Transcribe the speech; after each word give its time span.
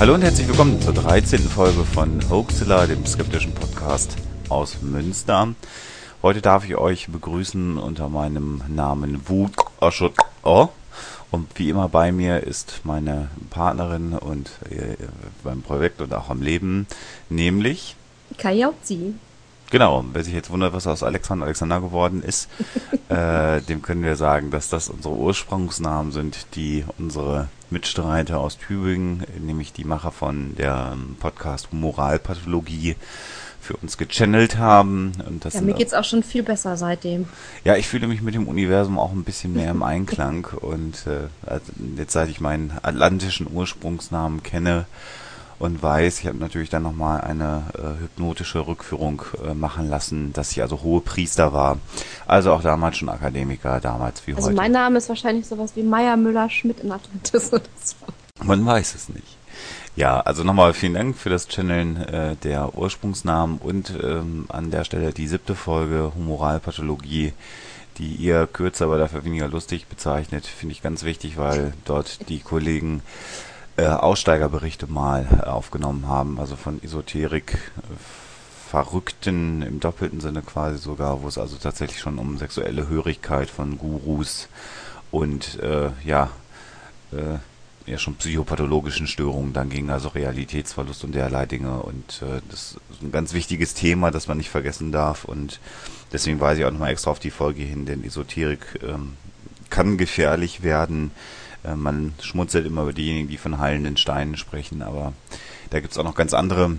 Hallo 0.00 0.14
und 0.14 0.22
herzlich 0.22 0.48
willkommen 0.48 0.80
zur 0.80 0.94
13. 0.94 1.40
Folge 1.40 1.84
von 1.84 2.22
Hoaxilla, 2.30 2.86
dem 2.86 3.04
skeptischen 3.04 3.52
Podcast 3.52 4.16
aus 4.48 4.80
Münster. 4.80 5.54
Heute 6.22 6.40
darf 6.40 6.64
ich 6.64 6.74
euch 6.76 7.08
begrüßen 7.08 7.76
unter 7.76 8.08
meinem 8.08 8.62
Namen 8.66 9.28
Wu 9.28 9.50
Oh. 10.42 10.68
Und 11.30 11.50
wie 11.58 11.68
immer 11.68 11.90
bei 11.90 12.12
mir 12.12 12.44
ist 12.44 12.80
meine 12.84 13.28
Partnerin 13.50 14.14
und 14.14 14.48
äh, 14.70 14.96
beim 15.44 15.60
Projekt 15.60 16.00
und 16.00 16.14
auch 16.14 16.30
am 16.30 16.40
Leben, 16.40 16.86
nämlich 17.28 17.94
Kayauzi. 18.38 19.16
Genau, 19.70 20.04
wer 20.12 20.24
sich 20.24 20.34
jetzt 20.34 20.50
wundert, 20.50 20.72
was 20.72 20.86
aus 20.86 21.02
Alexander 21.02 21.46
Alexander 21.46 21.80
geworden 21.80 22.22
ist, 22.22 22.48
äh, 23.08 23.60
dem 23.62 23.82
können 23.82 24.02
wir 24.02 24.16
sagen, 24.16 24.50
dass 24.50 24.68
das 24.68 24.88
unsere 24.88 25.14
Ursprungsnamen 25.14 26.12
sind, 26.12 26.46
die 26.54 26.84
unsere 26.98 27.48
Mitstreiter 27.70 28.38
aus 28.38 28.58
Tübingen, 28.58 29.24
nämlich 29.38 29.72
die 29.72 29.84
Macher 29.84 30.10
von 30.10 30.56
der 30.56 30.96
Podcast 31.20 31.72
Moralpathologie, 31.72 32.96
für 33.60 33.76
uns 33.76 33.98
gechannelt 33.98 34.58
haben. 34.58 35.12
Und 35.28 35.44
das 35.44 35.54
ja, 35.54 35.60
mir 35.60 35.74
geht's 35.74 35.94
auch 35.94 36.04
schon 36.04 36.22
viel 36.22 36.42
besser 36.42 36.76
seitdem. 36.76 37.28
Ja, 37.64 37.76
ich 37.76 37.86
fühle 37.86 38.06
mich 38.06 38.22
mit 38.22 38.34
dem 38.34 38.48
Universum 38.48 38.98
auch 38.98 39.12
ein 39.12 39.24
bisschen 39.24 39.52
mehr 39.52 39.70
im 39.70 39.82
Einklang 39.82 40.46
und 40.60 41.06
äh, 41.06 41.28
also 41.46 41.72
jetzt 41.96 42.12
seit 42.12 42.30
ich 42.30 42.40
meinen 42.40 42.72
atlantischen 42.82 43.46
Ursprungsnamen 43.52 44.42
kenne, 44.42 44.86
und 45.60 45.82
weiß, 45.82 46.20
ich 46.20 46.26
habe 46.26 46.38
natürlich 46.38 46.70
dann 46.70 46.82
nochmal 46.82 47.20
eine 47.20 47.64
äh, 47.74 48.02
hypnotische 48.02 48.66
Rückführung 48.66 49.22
äh, 49.46 49.52
machen 49.52 49.88
lassen, 49.90 50.32
dass 50.32 50.50
ich 50.52 50.62
also 50.62 50.82
hohe 50.82 51.02
Priester 51.02 51.52
war. 51.52 51.78
Also 52.26 52.52
auch 52.52 52.62
damals 52.62 52.96
schon 52.96 53.10
Akademiker, 53.10 53.78
damals 53.78 54.26
wie 54.26 54.32
also 54.32 54.46
heute. 54.46 54.52
Also 54.52 54.62
mein 54.62 54.72
Name 54.72 54.98
ist 54.98 55.10
wahrscheinlich 55.10 55.46
sowas 55.46 55.72
wie 55.76 55.82
Meier 55.82 56.16
Müller 56.16 56.48
Schmidt 56.48 56.80
in 56.80 56.90
Atlantis 56.90 57.52
oder 57.52 57.62
so. 57.84 57.94
Man 58.42 58.64
weiß 58.64 58.94
es 58.94 59.10
nicht. 59.10 59.36
Ja, 59.96 60.20
also 60.20 60.44
nochmal 60.44 60.72
vielen 60.72 60.94
Dank 60.94 61.18
für 61.18 61.28
das 61.28 61.46
Channeln 61.46 61.98
äh, 61.98 62.36
der 62.36 62.74
Ursprungsnamen 62.74 63.58
und 63.58 63.92
ähm, 64.02 64.46
an 64.48 64.70
der 64.70 64.84
Stelle 64.84 65.12
die 65.12 65.28
siebte 65.28 65.54
Folge 65.54 66.12
Humoralpathologie, 66.14 67.34
die 67.98 68.14
ihr 68.14 68.48
kürzer, 68.50 68.86
aber 68.86 68.96
dafür 68.96 69.26
weniger 69.26 69.48
lustig 69.48 69.88
bezeichnet, 69.88 70.46
finde 70.46 70.72
ich 70.72 70.80
ganz 70.80 71.04
wichtig, 71.04 71.36
weil 71.36 71.74
dort 71.84 72.30
die 72.30 72.38
Kollegen 72.38 73.02
äh, 73.80 73.86
Aussteigerberichte 73.86 74.86
mal 74.86 75.26
äh, 75.30 75.46
aufgenommen 75.46 76.06
haben, 76.06 76.38
also 76.38 76.56
von 76.56 76.82
Esoterik 76.82 77.52
äh, 77.78 77.96
Verrückten 78.68 79.62
im 79.62 79.80
doppelten 79.80 80.20
Sinne 80.20 80.42
quasi 80.42 80.78
sogar, 80.78 81.22
wo 81.22 81.28
es 81.28 81.38
also 81.38 81.56
tatsächlich 81.56 81.98
schon 81.98 82.18
um 82.18 82.38
sexuelle 82.38 82.88
Hörigkeit 82.88 83.50
von 83.50 83.78
Gurus 83.78 84.48
und 85.10 85.58
äh, 85.60 85.90
ja, 86.04 86.30
äh, 87.10 87.38
ja 87.90 87.98
schon 87.98 88.14
psychopathologischen 88.14 89.08
Störungen 89.08 89.52
dann 89.52 89.70
ging, 89.70 89.90
also 89.90 90.08
Realitätsverlust 90.08 91.02
und 91.02 91.16
derlei 91.16 91.46
Dinge. 91.46 91.80
Und 91.82 92.22
äh, 92.22 92.40
das 92.48 92.76
ist 92.90 93.02
ein 93.02 93.10
ganz 93.10 93.32
wichtiges 93.32 93.74
Thema, 93.74 94.12
das 94.12 94.28
man 94.28 94.36
nicht 94.36 94.50
vergessen 94.50 94.92
darf. 94.92 95.24
Und 95.24 95.58
deswegen 96.12 96.38
weise 96.38 96.60
ich 96.60 96.66
auch 96.66 96.70
nochmal 96.70 96.92
extra 96.92 97.10
auf 97.10 97.18
die 97.18 97.30
Folge 97.30 97.62
hin, 97.62 97.86
denn 97.86 98.04
Esoterik 98.04 98.78
ähm, 98.86 99.16
kann 99.68 99.96
gefährlich 99.98 100.62
werden, 100.62 101.10
äh, 101.64 101.74
man 101.74 102.14
schmunzelt 102.20 102.66
immer 102.66 102.82
über 102.82 102.92
diejenigen, 102.92 103.28
die 103.28 103.38
von 103.38 103.58
heilenden 103.58 103.96
Steinen 103.96 104.36
sprechen, 104.36 104.82
aber 104.82 105.12
da 105.70 105.80
gibt 105.80 105.92
es 105.92 105.98
auch 105.98 106.04
noch 106.04 106.14
ganz 106.14 106.34
andere 106.34 106.78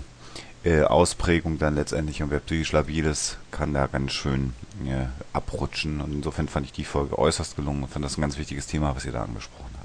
äh, 0.64 0.82
Ausprägungen 0.82 1.58
dann 1.58 1.74
letztendlich 1.74 2.22
und 2.22 2.30
wer 2.30 2.40
psychisch 2.40 2.72
labil 2.72 3.04
ist, 3.04 3.38
kann 3.50 3.74
da 3.74 3.86
ganz 3.86 4.12
schön 4.12 4.52
äh, 4.86 5.06
abrutschen 5.32 6.00
und 6.00 6.12
insofern 6.12 6.48
fand 6.48 6.66
ich 6.66 6.72
die 6.72 6.84
Folge 6.84 7.18
äußerst 7.18 7.56
gelungen 7.56 7.82
und 7.82 7.90
fand 7.90 8.04
das 8.04 8.16
ein 8.16 8.20
ganz 8.22 8.38
wichtiges 8.38 8.66
Thema, 8.66 8.94
was 8.94 9.04
ihr 9.04 9.12
da 9.12 9.22
angesprochen 9.22 9.74
habt. 9.78 9.82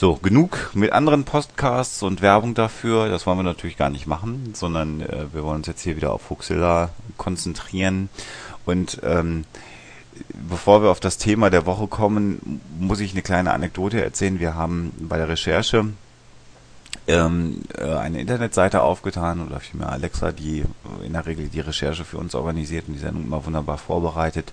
So, 0.00 0.14
genug 0.14 0.70
mit 0.74 0.92
anderen 0.92 1.24
Podcasts 1.24 2.04
und 2.04 2.22
Werbung 2.22 2.54
dafür. 2.54 3.08
Das 3.08 3.26
wollen 3.26 3.40
wir 3.40 3.42
natürlich 3.42 3.76
gar 3.76 3.90
nicht 3.90 4.06
machen, 4.06 4.54
sondern 4.54 5.00
äh, 5.00 5.26
wir 5.32 5.42
wollen 5.42 5.56
uns 5.56 5.66
jetzt 5.66 5.82
hier 5.82 5.96
wieder 5.96 6.12
auf 6.12 6.30
Huxilla 6.30 6.90
konzentrieren. 7.16 8.08
Und 8.64 9.00
ähm, 9.02 9.44
bevor 10.48 10.82
wir 10.82 10.90
auf 10.90 11.00
das 11.00 11.18
Thema 11.18 11.50
der 11.50 11.66
Woche 11.66 11.86
kommen, 11.86 12.60
muss 12.78 13.00
ich 13.00 13.12
eine 13.12 13.22
kleine 13.22 13.52
Anekdote 13.52 14.02
erzählen. 14.02 14.40
Wir 14.40 14.54
haben 14.54 14.92
bei 14.98 15.16
der 15.16 15.28
Recherche 15.28 15.86
ähm, 17.06 17.62
äh, 17.76 17.84
eine 17.84 18.20
Internetseite 18.20 18.82
aufgetan 18.82 19.46
oder 19.46 19.60
vielmehr 19.60 19.90
Alexa, 19.90 20.32
die 20.32 20.64
in 21.04 21.12
der 21.12 21.26
Regel 21.26 21.48
die 21.48 21.60
Recherche 21.60 22.04
für 22.04 22.18
uns 22.18 22.34
organisiert 22.34 22.86
und 22.88 22.94
die 22.94 23.00
Sendung 23.00 23.24
immer 23.24 23.44
wunderbar 23.44 23.78
vorbereitet. 23.78 24.52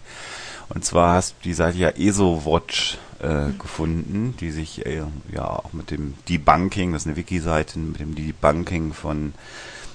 Und 0.70 0.84
zwar 0.84 1.16
hast 1.16 1.32
du 1.32 1.44
die 1.44 1.54
Seite 1.54 1.78
ja 1.78 1.90
EsoWatch 1.90 2.98
äh, 3.20 3.52
gefunden, 3.60 4.36
die 4.40 4.52
sich 4.52 4.86
äh, 4.86 5.04
ja 5.32 5.48
auch 5.48 5.74
mit 5.74 5.92
dem 5.92 6.16
Debunking, 6.28 6.94
das 6.94 7.04
ist 7.04 7.08
eine 7.08 7.18
Wiki-Seite, 7.18 7.78
mit 7.78 8.00
dem 8.00 8.16
Debunking 8.16 8.94
von 8.94 9.34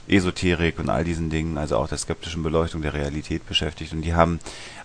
Esoterik 0.07 0.79
und 0.79 0.91
all 0.91 1.05
diesen 1.05 1.31
Dingen, 1.31 1.57
also 1.57 1.77
auch 1.77 1.89
der 1.89 1.99
skeptischen 1.99 2.43
Beleuchtung 2.43 2.83
der 2.83 2.95
Realität 2.95 3.47
beschäftigt. 3.47 3.93
Und 3.93 4.03
die 4.03 4.15
haben 4.15 4.41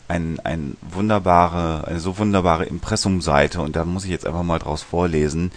ein, 0.07 0.39
ein 0.43 0.77
wunderbare, 0.81 1.88
eine 1.88 1.99
so 1.99 2.17
wunderbare 2.17 2.66
Impressumseite 2.66 3.61
und 3.61 3.75
da 3.75 3.85
muss 3.85 4.05
ich 4.05 4.11
jetzt 4.11 4.27
einfach 4.27 4.43
mal 4.43 4.59
draus 4.59 4.83
vorlesen. 4.83 5.51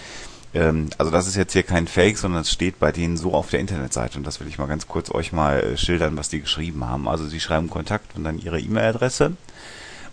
Ähm, 0.55 0.89
also 0.99 1.11
das 1.11 1.27
ist 1.27 1.37
jetzt 1.37 1.53
hier 1.53 1.63
kein 1.63 1.87
Fake, 1.87 2.19
sondern 2.19 2.43
es 2.43 2.53
steht 2.53 2.79
bei 2.79 2.93
denen 2.93 3.17
so 3.17 3.35
auf 3.35 3.51
der 3.51 3.61
Internetseite 3.61 4.19
und 4.19 4.27
das 4.27 4.41
will 4.41 4.49
ich 4.49 4.59
mal 4.59 4.67
ganz 4.67 4.87
kurz 4.87 5.11
euch 5.11 5.33
mal 5.33 5.61
äh, 5.61 5.77
schildern, 5.77 6.17
was 6.17 6.29
die 6.29 6.41
geschrieben 6.41 6.87
haben. 6.87 7.09
Also 7.09 7.27
sie 7.27 7.41
schreiben 7.41 7.71
Kontakt 7.71 8.17
und 8.17 8.25
dann 8.25 8.39
ihre 8.39 8.61
E-Mail-Adresse 8.61 9.33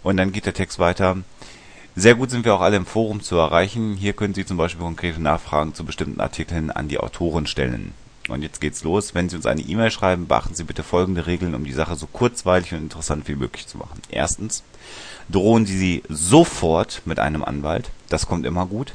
und 0.03 0.17
dann 0.17 0.31
geht 0.31 0.45
der 0.45 0.53
Text 0.53 0.79
weiter. 0.79 1.17
Sehr 1.95 2.15
gut 2.15 2.29
sind 2.29 2.43
wir 2.43 2.53
auch 2.53 2.61
alle 2.61 2.75
im 2.75 2.85
Forum 2.85 3.21
zu 3.21 3.37
erreichen. 3.37 3.95
Hier 3.95 4.11
können 4.11 4.33
Sie 4.33 4.45
zum 4.45 4.57
Beispiel 4.57 4.83
konkrete 4.83 5.21
Nachfragen 5.21 5.73
zu 5.73 5.85
bestimmten 5.85 6.19
Artikeln 6.19 6.69
an 6.69 6.89
die 6.89 6.99
Autoren 6.99 7.47
stellen. 7.47 7.93
Und 8.27 8.41
jetzt 8.41 8.59
geht's 8.59 8.83
los. 8.83 9.13
Wenn 9.13 9.29
Sie 9.29 9.35
uns 9.35 9.45
eine 9.45 9.61
E-Mail 9.61 9.91
schreiben, 9.91 10.27
beachten 10.27 10.55
Sie 10.55 10.63
bitte 10.63 10.83
folgende 10.83 11.27
Regeln, 11.27 11.53
um 11.53 11.63
die 11.63 11.73
Sache 11.73 11.95
so 11.95 12.07
kurzweilig 12.07 12.73
und 12.73 12.79
interessant 12.79 13.27
wie 13.27 13.35
möglich 13.35 13.67
zu 13.67 13.77
machen. 13.77 14.01
Erstens, 14.09 14.63
drohen 15.29 15.65
Sie 15.65 15.77
sie 15.77 16.03
sofort 16.09 17.03
mit 17.05 17.19
einem 17.19 17.43
Anwalt. 17.43 17.91
Das 18.09 18.27
kommt 18.27 18.45
immer 18.45 18.65
gut. 18.65 18.93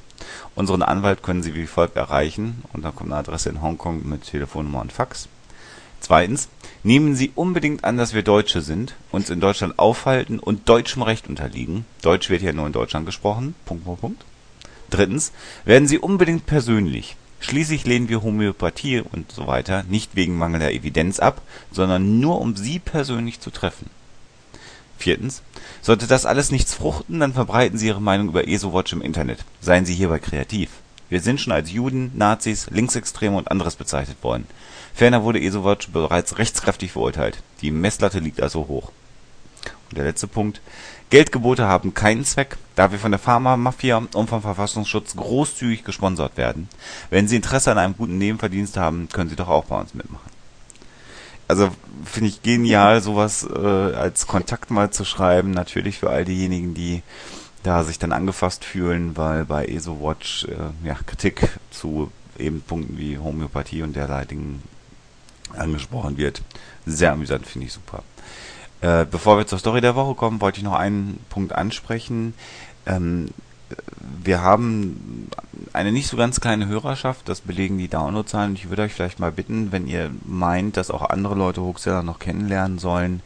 Unseren 0.54 0.82
Anwalt 0.82 1.22
können 1.22 1.42
Sie 1.42 1.54
wie 1.54 1.66
folgt 1.66 1.96
erreichen. 1.96 2.64
Und 2.72 2.84
dann 2.84 2.94
kommt 2.94 3.10
eine 3.10 3.20
Adresse 3.20 3.50
in 3.50 3.62
Hongkong 3.62 4.08
mit 4.08 4.24
Telefonnummer 4.24 4.80
und 4.80 4.92
Fax. 4.92 5.28
Zweitens, 6.00 6.48
nehmen 6.82 7.14
Sie 7.14 7.30
unbedingt 7.34 7.84
an, 7.84 7.98
dass 7.98 8.14
wir 8.14 8.22
Deutsche 8.22 8.62
sind, 8.62 8.96
uns 9.12 9.30
in 9.30 9.40
Deutschland 9.40 9.78
aufhalten 9.78 10.40
und 10.40 10.68
deutschem 10.68 11.02
Recht 11.02 11.28
unterliegen. 11.28 11.84
Deutsch 12.02 12.30
wird 12.30 12.40
hier 12.40 12.54
nur 12.54 12.66
in 12.66 12.72
Deutschland 12.72 13.06
gesprochen. 13.06 13.54
Punkt, 13.64 13.84
Punkt, 13.84 14.00
Punkt. 14.00 14.24
Drittens, 14.88 15.30
werden 15.64 15.86
Sie 15.86 15.98
unbedingt 15.98 16.46
persönlich 16.46 17.16
Schließlich 17.40 17.86
lehnen 17.86 18.08
wir 18.08 18.22
Homöopathie 18.22 19.00
und 19.00 19.32
so 19.32 19.46
weiter 19.46 19.82
nicht 19.84 20.14
wegen 20.14 20.36
mangelnder 20.36 20.72
Evidenz 20.72 21.18
ab, 21.18 21.40
sondern 21.72 22.20
nur 22.20 22.40
um 22.40 22.54
Sie 22.54 22.78
persönlich 22.78 23.40
zu 23.40 23.50
treffen. 23.50 23.88
Viertens. 24.98 25.42
Sollte 25.80 26.06
das 26.06 26.26
alles 26.26 26.50
nichts 26.50 26.74
fruchten, 26.74 27.20
dann 27.20 27.32
verbreiten 27.32 27.78
Sie 27.78 27.86
Ihre 27.86 28.02
Meinung 28.02 28.28
über 28.28 28.46
EsoWatch 28.46 28.92
im 28.92 29.00
Internet. 29.00 29.44
Seien 29.60 29.86
Sie 29.86 29.94
hierbei 29.94 30.18
kreativ. 30.18 30.68
Wir 31.08 31.20
sind 31.20 31.40
schon 31.40 31.52
als 31.52 31.72
Juden, 31.72 32.12
Nazis, 32.14 32.68
Linksextreme 32.70 33.36
und 33.36 33.50
anderes 33.50 33.76
bezeichnet 33.76 34.22
worden. 34.22 34.46
Ferner 34.94 35.24
wurde 35.24 35.40
EsoWatch 35.40 35.88
bereits 35.88 36.38
rechtskräftig 36.38 36.92
verurteilt. 36.92 37.42
Die 37.62 37.70
Messlatte 37.70 38.18
liegt 38.20 38.42
also 38.42 38.68
hoch. 38.68 38.92
Der 39.92 40.04
letzte 40.04 40.26
Punkt. 40.26 40.60
Geldgebote 41.10 41.66
haben 41.66 41.94
keinen 41.94 42.24
Zweck, 42.24 42.56
da 42.76 42.92
wir 42.92 42.98
von 42.98 43.10
der 43.10 43.18
Pharmamafia 43.18 44.02
und 44.14 44.30
vom 44.30 44.42
Verfassungsschutz 44.42 45.16
großzügig 45.16 45.82
gesponsert 45.82 46.36
werden. 46.36 46.68
Wenn 47.10 47.26
Sie 47.26 47.34
Interesse 47.34 47.72
an 47.72 47.78
einem 47.78 47.96
guten 47.96 48.16
Nebenverdienst 48.18 48.76
haben, 48.76 49.08
können 49.12 49.28
Sie 49.28 49.36
doch 49.36 49.48
auch 49.48 49.64
bei 49.64 49.80
uns 49.80 49.94
mitmachen. 49.94 50.30
Also 51.48 51.70
finde 52.04 52.28
ich 52.28 52.42
genial, 52.42 53.02
sowas 53.02 53.42
äh, 53.42 53.58
als 53.58 54.28
Kontakt 54.28 54.70
mal 54.70 54.90
zu 54.90 55.04
schreiben. 55.04 55.50
Natürlich 55.50 55.98
für 55.98 56.10
all 56.10 56.24
diejenigen, 56.24 56.74
die 56.74 57.02
da 57.64 57.82
sich 57.82 57.98
dann 57.98 58.12
angefasst 58.12 58.64
fühlen, 58.64 59.16
weil 59.16 59.44
bei 59.44 59.66
EsoWatch 59.66 60.44
äh, 60.44 60.86
ja, 60.86 60.94
Kritik 61.06 61.48
zu 61.72 62.12
eben 62.38 62.62
Punkten 62.62 62.98
wie 62.98 63.18
Homöopathie 63.18 63.82
und 63.82 63.96
derlei 63.96 64.24
Dingen 64.26 64.62
angesprochen 65.56 66.16
wird. 66.16 66.42
Sehr 66.86 67.12
amüsant, 67.12 67.46
finde 67.46 67.66
ich 67.66 67.72
super. 67.72 68.04
Äh, 68.80 69.04
bevor 69.10 69.36
wir 69.38 69.46
zur 69.46 69.58
Story 69.58 69.80
der 69.80 69.94
Woche 69.94 70.14
kommen, 70.14 70.40
wollte 70.40 70.58
ich 70.58 70.64
noch 70.64 70.74
einen 70.74 71.18
Punkt 71.28 71.54
ansprechen. 71.54 72.34
Ähm, 72.86 73.28
wir 74.22 74.42
haben 74.42 75.28
eine 75.72 75.92
nicht 75.92 76.08
so 76.08 76.16
ganz 76.16 76.40
kleine 76.40 76.66
Hörerschaft, 76.66 77.28
das 77.28 77.40
belegen 77.40 77.78
die 77.78 77.88
Downloadzahlen. 77.88 78.54
Ich 78.54 78.68
würde 78.68 78.82
euch 78.82 78.92
vielleicht 78.92 79.20
mal 79.20 79.32
bitten, 79.32 79.70
wenn 79.72 79.86
ihr 79.86 80.10
meint, 80.24 80.76
dass 80.76 80.90
auch 80.90 81.08
andere 81.08 81.34
Leute 81.34 81.62
Hoaxilla 81.62 82.02
noch 82.02 82.18
kennenlernen 82.18 82.78
sollen, 82.78 83.22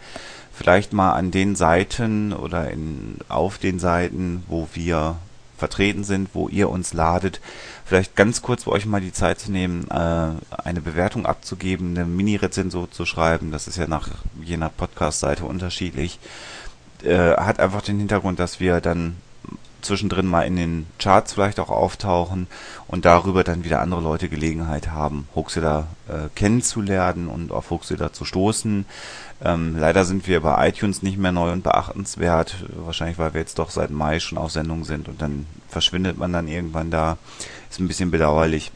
vielleicht 0.53 0.93
mal 0.93 1.13
an 1.13 1.31
den 1.31 1.57
Seiten 1.57 2.33
oder 2.33 2.71
in, 2.71 3.19
auf 3.29 3.59
den 3.59 3.79
Seiten, 3.79 4.43
wo 4.49 4.69
wir 4.75 5.17
vertreten 5.65 6.05
sind, 6.05 6.29
wo 6.35 6.51
ihr 6.51 6.69
uns 6.69 6.93
ladet, 6.93 7.41
vielleicht 7.87 8.17
ganz 8.17 8.43
kurz 8.43 8.65
für 8.65 8.73
euch 8.73 8.85
mal 8.85 9.01
die 9.01 9.15
Zeit 9.15 9.41
zu 9.41 9.51
nehmen, 9.51 9.89
äh, 9.91 10.29
eine 10.63 10.83
Bewertung 10.83 11.25
abzugeben, 11.25 11.97
eine 11.97 12.05
Mini-Rezension 12.05 12.93
zu 12.93 13.07
schreiben. 13.07 13.51
Das 13.51 13.67
ist 13.67 13.79
ja 13.79 13.87
nach 13.87 14.09
jener 14.43 14.69
Podcast-Seite 14.69 15.47
unterschiedlich. 15.47 16.19
Äh, 17.03 17.37
hat 17.37 17.61
einfach 17.61 17.81
den 17.81 17.99
Hintergrund, 17.99 18.39
dass 18.39 18.61
wir 18.61 18.83
dann 18.83 19.17
zwischendrin 19.85 20.27
mal 20.27 20.43
in 20.43 20.57
den 20.57 20.87
Charts 20.99 21.35
vielleicht 21.35 21.61
auch 21.61 21.71
auftauchen 21.71 22.47
und 22.89 23.05
darüber 23.05 23.45
dann 23.45 23.65
wieder 23.65 23.81
andere 23.81 24.01
Leute 24.01 24.29
Gelegenheit 24.29 24.91
haben, 24.91 25.29
Hoaxilla 25.35 25.87
äh, 26.09 26.29
kennenzulernen 26.35 27.29
und 27.29 27.53
auf 27.53 27.71
Hoaxilla 27.71 28.13
zu 28.13 28.25
stoßen. 28.25 28.87
Ähm, 29.45 29.77
leider 29.79 30.05
sind 30.05 30.27
wir 30.27 30.41
bei 30.41 30.69
iTunes 30.69 31.03
nicht 31.03 31.19
mehr 31.19 31.33
neu 31.33 31.53
und 31.53 31.63
beachtenswert, 31.63 32.65
wahrscheinlich 32.85 33.19
weil 33.19 33.35
wir 33.35 33.41
jetzt 33.41 33.59
doch 33.59 33.71
seit 33.71 33.91
Mai 33.91 34.21
schon 34.21 34.39
auf 34.39 34.51
Sendung 34.51 34.85
sind 34.85 35.09
und 35.09 35.21
dann 35.21 35.47
verschwindet 35.69 36.19
man 36.19 36.33
dann 36.33 36.49
irgendwann 36.49 36.91
da. 36.91 37.19
Ist 37.71 37.81
ein 37.81 37.89
bisschen 37.89 38.11
bedauerlich. 38.11 38.73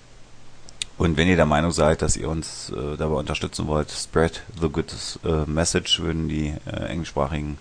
Und 0.98 1.16
wenn 1.16 1.28
ihr 1.28 1.36
der 1.36 1.46
Meinung 1.46 1.70
seid, 1.70 2.02
dass 2.02 2.16
ihr 2.16 2.28
uns 2.28 2.70
äh, 2.70 2.96
dabei 2.96 3.14
unterstützen 3.14 3.68
wollt, 3.68 3.90
spread 3.90 4.42
the 4.60 4.68
good 4.68 4.92
äh, 5.24 5.48
message, 5.48 6.00
würden 6.00 6.28
die 6.28 6.54
äh, 6.66 6.86
englischsprachigen 6.86 7.58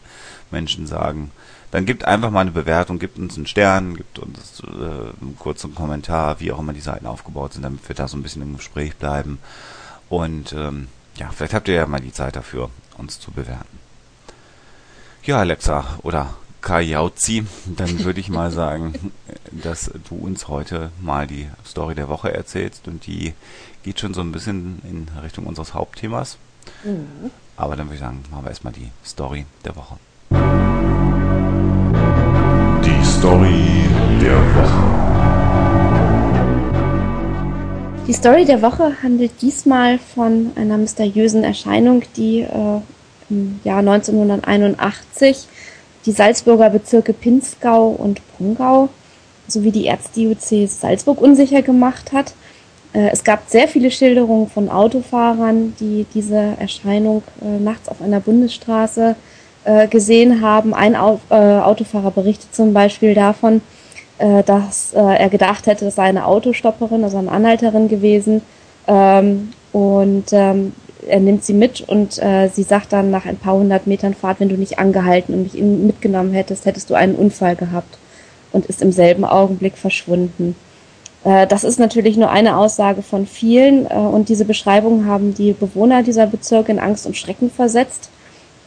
Menschen 0.49 0.87
sagen. 0.87 1.31
Dann 1.71 1.85
gebt 1.85 2.05
einfach 2.05 2.31
mal 2.31 2.41
eine 2.41 2.51
Bewertung, 2.51 2.97
gebt 2.97 3.17
uns 3.17 3.35
einen 3.35 3.47
Stern, 3.47 3.97
gebt 3.97 4.19
uns 4.19 4.61
äh, 4.61 4.67
einen 4.67 5.35
kurzen 5.37 5.75
Kommentar, 5.75 6.39
wie 6.39 6.51
auch 6.51 6.59
immer 6.59 6.73
die 6.73 6.79
Seiten 6.79 7.05
aufgebaut 7.05 7.53
sind, 7.53 7.63
damit 7.63 7.87
wir 7.87 7.95
da 7.95 8.07
so 8.07 8.17
ein 8.17 8.23
bisschen 8.23 8.41
im 8.41 8.55
Gespräch 8.55 8.95
bleiben. 8.95 9.39
Und 10.09 10.53
ähm, 10.53 10.87
ja, 11.17 11.29
vielleicht 11.35 11.53
habt 11.53 11.67
ihr 11.67 11.75
ja 11.75 11.87
mal 11.87 11.99
die 11.99 12.13
Zeit 12.13 12.35
dafür, 12.35 12.69
uns 12.97 13.19
zu 13.19 13.31
bewerten. 13.31 13.79
Ja, 15.23 15.39
Alexa 15.39 15.99
oder 16.03 16.35
Kajauzi, 16.61 17.45
dann 17.65 17.99
würde 18.05 18.19
ich 18.19 18.29
mal 18.29 18.51
sagen, 18.51 19.11
dass 19.51 19.91
du 20.07 20.15
uns 20.15 20.47
heute 20.47 20.91
mal 21.01 21.27
die 21.27 21.49
Story 21.65 21.95
der 21.95 22.07
Woche 22.07 22.33
erzählst 22.33 22.87
und 22.87 23.05
die 23.07 23.33
geht 23.83 23.99
schon 23.99 24.13
so 24.13 24.21
ein 24.21 24.31
bisschen 24.31 24.81
in 24.83 25.07
Richtung 25.21 25.45
unseres 25.47 25.73
Hauptthemas. 25.73 26.37
Mhm. 26.83 27.31
Aber 27.55 27.75
dann 27.75 27.87
würde 27.87 27.95
ich 27.95 28.01
sagen, 28.01 28.23
machen 28.31 28.45
wir 28.45 28.49
erstmal 28.49 28.73
die 28.73 28.91
Story 29.05 29.45
der 29.65 29.75
Woche. 29.75 29.97
Story 33.27 33.59
der 34.21 34.37
Woche. 34.55 34.79
Die 38.07 38.13
Story 38.13 38.45
der 38.45 38.61
Woche 38.61 39.03
handelt 39.03 39.41
diesmal 39.41 39.99
von 39.99 40.51
einer 40.55 40.77
mysteriösen 40.77 41.43
Erscheinung, 41.43 42.03
die 42.15 42.43
äh, 42.43 42.79
im 43.29 43.59
Jahr 43.65 43.79
1981 43.79 45.45
die 46.05 46.13
Salzburger 46.13 46.69
Bezirke 46.69 47.11
Pinzgau 47.11 47.89
und 47.89 48.21
Pongau 48.37 48.87
sowie 49.49 49.71
die 49.71 49.87
Erzdiözese 49.87 50.73
Salzburg 50.73 51.19
unsicher 51.19 51.61
gemacht 51.61 52.13
hat. 52.13 52.33
Äh, 52.93 53.09
es 53.09 53.25
gab 53.25 53.49
sehr 53.49 53.67
viele 53.67 53.91
Schilderungen 53.91 54.47
von 54.47 54.69
Autofahrern, 54.69 55.75
die 55.81 56.05
diese 56.13 56.55
Erscheinung 56.61 57.23
äh, 57.41 57.61
nachts 57.61 57.89
auf 57.89 58.01
einer 58.01 58.21
Bundesstraße 58.21 59.17
äh, 59.67 59.87
gesehen 59.87 60.41
haben. 60.41 60.73
Ein 60.73 60.95
Autofahrer 60.95 62.11
berichtet 62.11 62.55
zum 62.55 62.73
Beispiel 62.73 63.13
davon, 63.13 63.61
dass 64.17 64.93
er 64.93 65.29
gedacht 65.29 65.67
hätte, 65.67 65.85
das 65.85 65.93
sei 65.93 66.05
eine 66.05 66.25
Autostopperin, 66.25 67.03
also 67.03 67.19
eine 67.19 67.31
Anhalterin 67.31 67.87
gewesen. 67.87 68.41
Ähm, 68.87 69.49
und 69.73 70.25
ähm, 70.31 70.73
er 71.07 71.19
nimmt 71.19 71.43
sie 71.43 71.53
mit 71.53 71.81
und 71.81 72.17
äh, 72.17 72.49
sie 72.49 72.63
sagt 72.63 72.93
dann 72.93 73.11
nach 73.11 73.25
ein 73.25 73.37
paar 73.37 73.53
hundert 73.53 73.87
Metern 73.87 74.13
Fahrt, 74.13 74.39
wenn 74.39 74.49
du 74.49 74.55
nicht 74.55 74.79
angehalten 74.79 75.33
und 75.33 75.43
mich 75.43 75.61
mitgenommen 75.61 76.33
hättest, 76.33 76.65
hättest 76.65 76.89
du 76.89 76.95
einen 76.95 77.15
Unfall 77.15 77.55
gehabt 77.55 77.97
und 78.51 78.65
ist 78.65 78.81
im 78.81 78.91
selben 78.91 79.25
Augenblick 79.25 79.77
verschwunden. 79.77 80.55
Äh, 81.23 81.47
das 81.47 81.63
ist 81.63 81.79
natürlich 81.79 82.17
nur 82.17 82.29
eine 82.29 82.57
Aussage 82.57 83.01
von 83.01 83.27
vielen 83.27 83.85
äh, 83.85 83.93
und 83.93 84.29
diese 84.29 84.45
Beschreibung 84.45 85.05
haben 85.05 85.33
die 85.33 85.53
Bewohner 85.53 86.03
dieser 86.03 86.27
Bezirke 86.27 86.71
in 86.71 86.79
Angst 86.79 87.05
und 87.05 87.17
Schrecken 87.17 87.51
versetzt. 87.51 88.09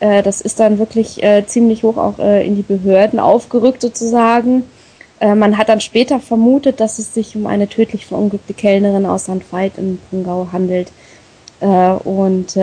Äh, 0.01 0.23
das 0.23 0.41
ist 0.41 0.59
dann 0.59 0.79
wirklich 0.79 1.23
äh, 1.23 1.47
ziemlich 1.47 1.83
hoch 1.83 1.97
auch 1.97 2.19
äh, 2.19 2.47
in 2.47 2.57
die 2.57 2.63
Behörden 2.63 3.21
aufgerückt 3.21 3.83
sozusagen. 3.83 4.65
Äh, 5.21 5.35
man 5.35 5.59
hat 5.59 5.69
dann 5.69 5.81
später 5.81 6.19
vermutet, 6.19 6.81
dass 6.81 6.99
es 6.99 7.15
sich 7.15 7.37
um 7.37 7.47
eine 7.47 7.69
tödlich 7.69 8.07
verunglückte 8.07 8.55
Kellnerin 8.55 9.07
aus 9.07 9.25
St. 9.25 9.45
Veit 9.51 9.77
in 9.77 9.99
Pungau 10.11 10.49
handelt 10.53 10.91
äh, 11.61 11.67
und 11.67 12.57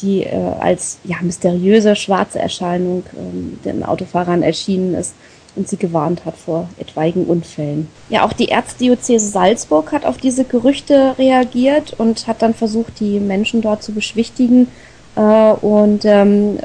die 0.00 0.26
als 0.60 0.98
ja, 1.04 1.16
mysteriöse 1.20 1.94
schwarze 1.94 2.38
Erscheinung 2.38 3.04
äh, 3.12 3.64
den 3.64 3.84
Autofahrern 3.84 4.42
erschienen 4.42 4.94
ist 4.94 5.14
und 5.56 5.68
sie 5.68 5.76
gewarnt 5.76 6.24
hat 6.24 6.36
vor 6.36 6.68
etwaigen 6.78 7.26
Unfällen. 7.26 7.88
Ja, 8.08 8.24
auch 8.24 8.32
die 8.32 8.48
Erzdiözese 8.48 9.28
Salzburg 9.28 9.92
hat 9.92 10.06
auf 10.06 10.16
diese 10.16 10.44
Gerüchte 10.44 11.14
reagiert 11.18 11.94
und 11.98 12.26
hat 12.26 12.42
dann 12.42 12.54
versucht, 12.54 13.00
die 13.00 13.18
Menschen 13.18 13.60
dort 13.60 13.82
zu 13.82 13.92
beschwichtigen 13.92 14.68
und 15.14 16.04
ähm, 16.04 16.58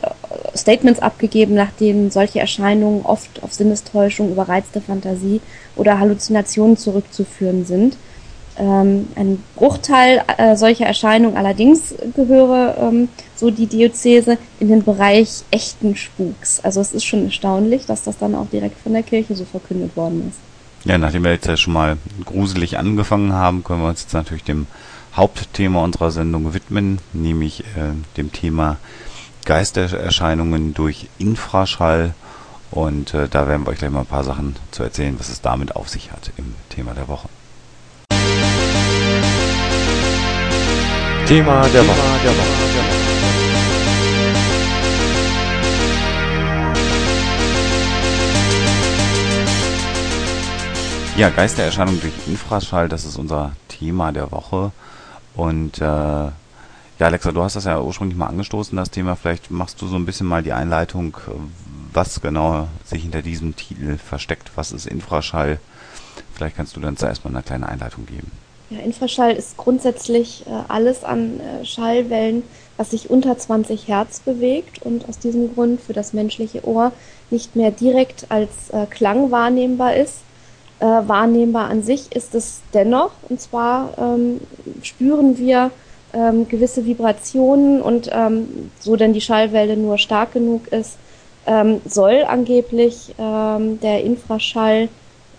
Statements 0.56 1.00
abgegeben, 1.00 1.56
nach 1.56 1.72
denen 1.72 2.12
solche 2.12 2.40
Erscheinungen 2.40 3.02
oft 3.04 3.42
auf 3.42 3.54
Sinnestäuschung, 3.54 4.32
überreizte 4.32 4.82
Fantasie 4.82 5.42
oder 5.76 6.00
Halluzinationen 6.00 6.78
zurückzuführen 6.78 7.66
sind. 7.66 7.98
Ähm, 8.56 9.08
ein 9.16 9.44
Bruchteil 9.56 10.24
äh, 10.38 10.56
solcher 10.56 10.86
Erscheinungen 10.86 11.38
allerdings 11.38 11.96
gehöre, 12.16 12.78
ähm, 12.80 13.10
so 13.36 13.50
die 13.50 13.66
Diözese, 13.66 14.38
in 14.60 14.68
den 14.68 14.84
Bereich 14.84 15.44
echten 15.50 15.96
Spuks. 15.96 16.60
Also 16.60 16.80
es 16.80 16.94
ist 16.94 17.04
schon 17.04 17.26
erstaunlich, 17.26 17.88
dass 17.88 18.04
das 18.04 18.20
dann 18.20 18.36
auch 18.36 18.48
direkt 18.52 18.80
von 18.80 18.94
der 18.94 19.02
Kirche 19.02 19.36
so 19.36 19.46
verkündet 19.46 19.98
worden 19.98 20.30
ist. 20.30 20.88
Ja, 20.88 20.98
nachdem 21.00 21.24
wir 21.24 21.32
jetzt 21.32 21.48
ja 21.48 21.58
schon 21.58 21.74
mal 21.74 21.98
gruselig 22.26 22.78
angefangen 22.78 23.34
haben, 23.34 23.64
können 23.64 23.82
wir 23.82 23.90
uns 23.90 24.02
jetzt 24.02 24.14
natürlich 24.14 24.44
dem 24.44 24.68
Hauptthema 25.16 25.84
unserer 25.84 26.10
Sendung 26.10 26.54
widmen, 26.56 27.00
nämlich 27.14 27.62
äh, 27.62 27.94
dem 28.18 28.32
Thema 28.32 28.78
Geistererscheinungen 29.46 30.74
durch 30.74 31.08
Infraschall. 31.20 32.16
Und 32.72 33.14
äh, 33.14 33.28
da 33.30 33.48
werden 33.48 33.66
wir 33.66 33.72
euch 33.72 33.78
gleich 33.78 33.92
mal 33.92 34.00
ein 34.00 34.06
paar 34.08 34.24
Sachen 34.24 34.56
zu 34.72 34.82
erzählen, 34.82 35.16
was 35.20 35.30
es 35.30 35.42
damit 35.42 35.76
auf 35.76 35.88
sich 35.88 36.12
hat 36.12 36.32
im 36.38 36.56
Thema 36.70 36.94
der 36.96 37.08
Woche. 37.08 37.30
Thema 41.28 41.68
der 41.70 41.88
Woche. 41.88 42.00
Ja, 51.16 51.30
Geistererscheinung 51.30 52.02
durch 52.02 52.14
Infraschall, 52.26 52.90
das 52.90 53.06
ist 53.06 53.18
unser 53.18 53.52
Thema 53.68 54.12
der 54.12 54.32
Woche. 54.32 54.72
Und 55.36 55.80
äh, 55.80 55.82
ja, 55.82 57.08
Alexa, 57.08 57.32
du 57.32 57.42
hast 57.42 57.56
das 57.56 57.66
ja 57.66 57.82
ursprünglich 57.82 58.18
mal 58.18 58.28
angestoßen, 58.28 58.76
das 58.76 58.92
Thema. 58.92 59.16
Vielleicht 59.16 59.52
machst 59.52 59.82
du 59.82 59.88
so 59.88 59.96
ein 59.96 60.06
bisschen 60.06 60.28
mal 60.28 60.44
die 60.44 60.54
Einleitung, 60.54 61.18
was 61.92 62.22
genau 62.22 62.68
sich 62.86 63.02
hinter 63.02 63.22
diesem 63.22 63.56
Titel 63.56 63.98
versteckt. 63.98 64.52
Was 64.56 64.72
ist 64.72 64.86
Infraschall? 64.86 65.60
Vielleicht 66.34 66.56
kannst 66.56 66.76
du 66.76 66.80
dann 66.80 66.98
zuerst 66.98 67.26
mal 67.26 67.32
eine 67.32 67.44
kleine 67.44 67.68
Einleitung 67.68 68.06
geben. 68.06 68.32
Ja, 68.70 68.80
Infraschall 68.80 69.34
ist 69.34 69.58
grundsätzlich 69.58 70.46
äh, 70.48 70.52
alles 70.68 71.04
an 71.04 71.40
äh, 71.40 71.66
Schallwellen, 71.66 72.44
was 72.78 72.92
sich 72.92 73.10
unter 73.10 73.38
20 73.38 73.88
Hertz 73.88 74.20
bewegt 74.20 74.82
und 74.82 75.08
aus 75.08 75.20
diesem 75.20 75.54
Grund 75.54 75.82
für 75.82 75.94
das 75.94 76.14
menschliche 76.14 76.66
Ohr 76.68 76.92
nicht 77.30 77.56
mehr 77.56 77.72
direkt 77.72 78.28
als 78.30 78.70
äh, 78.72 78.86
Klang 78.88 79.30
wahrnehmbar 79.32 79.96
ist. 79.96 80.20
Äh, 80.84 81.08
wahrnehmbar 81.08 81.70
an 81.70 81.82
sich 81.82 82.14
ist 82.14 82.36
es 82.36 82.60
dennoch, 82.74 83.12
und 83.30 83.40
zwar 83.40 83.98
ähm, 83.98 84.42
spüren 84.82 85.38
wir 85.38 85.72
ähm, 86.12 86.46
gewisse 86.50 86.86
Vibrationen 86.86 87.82
und 87.82 88.10
ähm, 88.12 88.70
so 88.82 88.98
denn 88.98 89.14
die 89.14 89.22
Schallwelle 89.22 89.78
nur 89.78 89.98
stark 89.98 90.34
genug 90.34 90.68
ist, 90.74 90.98
ähm, 91.46 91.80
soll 91.86 92.26
angeblich 92.28 93.16
ähm, 93.18 93.80
der 93.80 94.04
Infraschall 94.04 94.90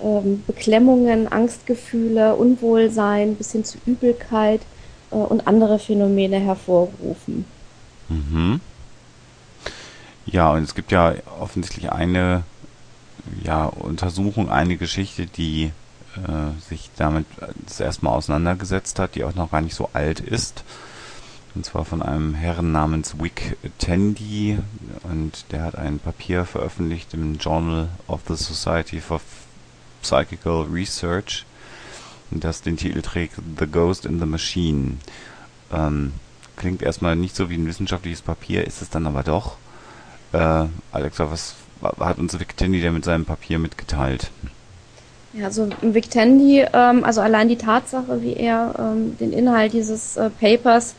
ähm, 0.02 0.42
Beklemmungen, 0.46 1.30
Angstgefühle, 1.30 2.36
Unwohlsein 2.36 3.34
bis 3.34 3.52
hin 3.52 3.66
zu 3.66 3.76
Übelkeit 3.84 4.62
äh, 5.10 5.16
und 5.16 5.46
andere 5.46 5.78
Phänomene 5.78 6.38
hervorrufen. 6.38 7.44
Mhm. 8.08 8.60
Ja, 10.24 10.52
und 10.52 10.62
es 10.62 10.74
gibt 10.74 10.90
ja 10.90 11.12
offensichtlich 11.38 11.92
eine 11.92 12.44
ja, 13.42 13.64
Untersuchung, 13.66 14.50
eine 14.50 14.76
Geschichte, 14.76 15.26
die 15.26 15.72
äh, 16.16 16.60
sich 16.68 16.90
damit 16.96 17.26
das 17.66 17.80
erste 17.80 18.04
Mal 18.04 18.12
auseinandergesetzt 18.12 18.98
hat, 18.98 19.14
die 19.14 19.24
auch 19.24 19.34
noch 19.34 19.50
gar 19.50 19.60
nicht 19.60 19.74
so 19.74 19.90
alt 19.92 20.20
ist. 20.20 20.64
Und 21.54 21.64
zwar 21.64 21.84
von 21.84 22.02
einem 22.02 22.34
Herrn 22.34 22.72
namens 22.72 23.18
Wick 23.18 23.56
Tandy. 23.78 24.58
Und 25.04 25.44
der 25.52 25.62
hat 25.62 25.76
ein 25.76 25.98
Papier 25.98 26.44
veröffentlicht 26.44 27.14
im 27.14 27.38
Journal 27.38 27.88
of 28.08 28.22
the 28.28 28.34
Society 28.34 29.00
for 29.00 29.20
Psychical 30.02 30.66
Research, 30.70 31.46
das 32.30 32.60
den 32.60 32.76
Titel 32.76 33.00
trägt 33.00 33.36
The 33.58 33.66
Ghost 33.66 34.04
in 34.04 34.18
the 34.18 34.26
Machine. 34.26 34.98
Ähm, 35.72 36.12
klingt 36.56 36.82
erstmal 36.82 37.16
nicht 37.16 37.34
so 37.34 37.48
wie 37.48 37.56
ein 37.56 37.66
wissenschaftliches 37.66 38.20
Papier, 38.22 38.66
ist 38.66 38.82
es 38.82 38.90
dann 38.90 39.06
aber 39.06 39.22
doch. 39.22 39.56
Äh, 40.32 40.66
Alexa, 40.92 41.30
was 41.30 41.54
hat 42.00 42.18
uns 42.18 42.38
Vic 42.38 42.56
Tandy 42.56 42.80
denn 42.80 42.94
mit 42.94 43.04
seinem 43.04 43.24
Papier 43.24 43.58
mitgeteilt? 43.58 44.30
Ja, 45.32 45.46
also 45.46 45.68
Vic 45.82 46.10
Tandy, 46.10 46.64
ähm, 46.72 47.04
also 47.04 47.20
allein 47.20 47.48
die 47.48 47.56
Tatsache, 47.56 48.22
wie 48.22 48.34
er 48.34 48.74
ähm, 48.78 49.16
den 49.18 49.32
Inhalt 49.32 49.72
dieses 49.72 50.16
äh, 50.16 50.30
Papers 50.30 50.94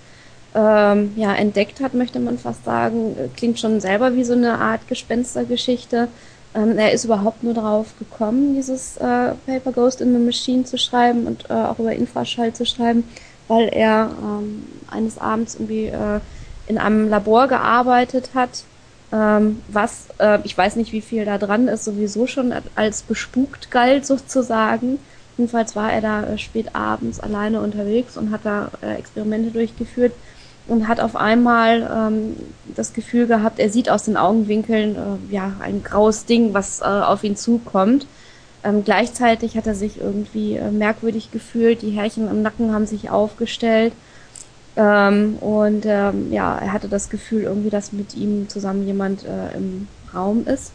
ähm, 0.53 1.13
ja, 1.15 1.33
entdeckt 1.33 1.81
hat, 1.81 1.93
möchte 1.93 2.19
man 2.19 2.37
fast 2.37 2.65
sagen, 2.65 3.15
klingt 3.35 3.59
schon 3.59 3.79
selber 3.79 4.15
wie 4.15 4.23
so 4.23 4.33
eine 4.33 4.59
Art 4.59 4.87
Gespenstergeschichte. 4.87 6.07
Ähm, 6.53 6.77
er 6.77 6.93
ist 6.93 7.05
überhaupt 7.05 7.43
nur 7.43 7.53
darauf 7.53 7.97
gekommen, 7.99 8.55
dieses 8.55 8.97
äh, 8.97 9.33
Paper 9.45 9.71
Ghost 9.73 10.01
in 10.01 10.13
the 10.13 10.19
Machine 10.19 10.63
zu 10.63 10.77
schreiben 10.77 11.27
und 11.27 11.49
äh, 11.49 11.53
auch 11.53 11.79
über 11.79 11.93
Infraschall 11.93 12.53
zu 12.53 12.65
schreiben, 12.65 13.03
weil 13.47 13.67
er 13.69 14.11
ähm, 14.21 14.65
eines 14.89 15.17
Abends 15.17 15.55
irgendwie 15.55 15.87
äh, 15.87 16.19
in 16.67 16.77
einem 16.77 17.09
Labor 17.09 17.47
gearbeitet 17.47 18.31
hat, 18.33 18.63
ähm, 19.15 19.61
was, 19.69 20.07
äh, 20.19 20.39
ich 20.43 20.57
weiß 20.57 20.75
nicht, 20.75 20.91
wie 20.91 21.01
viel 21.01 21.23
da 21.23 21.37
dran 21.37 21.69
ist, 21.69 21.85
sowieso 21.85 22.27
schon 22.27 22.53
als 22.75 23.01
bespukt 23.01 23.71
galt 23.71 24.05
sozusagen. 24.05 24.99
Jedenfalls 25.37 25.75
war 25.75 25.91
er 25.91 26.01
da 26.01 26.23
äh, 26.23 26.37
spät 26.37 26.75
abends 26.75 27.21
alleine 27.21 27.61
unterwegs 27.61 28.17
und 28.17 28.31
hat 28.31 28.41
da 28.43 28.71
äh, 28.81 28.95
Experimente 28.95 29.51
durchgeführt 29.51 30.11
und 30.67 30.87
hat 30.89 30.99
auf 30.99 31.15
einmal 31.15 31.89
ähm, 31.95 32.35
das 32.75 32.93
Gefühl 32.93 33.27
gehabt, 33.27 33.59
er 33.59 33.69
sieht 33.69 33.89
aus 33.89 34.03
den 34.03 34.17
Augenwinkeln 34.17 34.95
äh, 34.95 35.33
ja 35.33 35.53
ein 35.61 35.81
graues 35.83 36.25
Ding, 36.25 36.53
was 36.53 36.81
äh, 36.81 36.85
auf 36.85 37.23
ihn 37.23 37.37
zukommt. 37.37 38.07
Ähm, 38.65 38.83
gleichzeitig 38.83 39.55
hat 39.55 39.67
er 39.67 39.75
sich 39.75 40.01
irgendwie 40.01 40.55
äh, 40.55 40.71
merkwürdig 40.71 41.31
gefühlt, 41.31 41.83
die 41.83 41.91
Härchen 41.91 42.27
am 42.27 42.41
Nacken 42.41 42.73
haben 42.73 42.87
sich 42.87 43.09
aufgestellt 43.09 43.93
ähm, 44.77 45.37
und 45.39 45.85
ähm, 45.85 46.31
ja, 46.31 46.57
er 46.57 46.73
hatte 46.73 46.87
das 46.87 47.09
Gefühl 47.09 47.43
irgendwie, 47.43 47.69
dass 47.69 47.93
mit 47.93 48.15
ihm 48.15 48.49
zusammen 48.49 48.85
jemand 48.85 49.23
äh, 49.23 49.55
im 49.55 49.87
Raum 50.13 50.45
ist. 50.47 50.71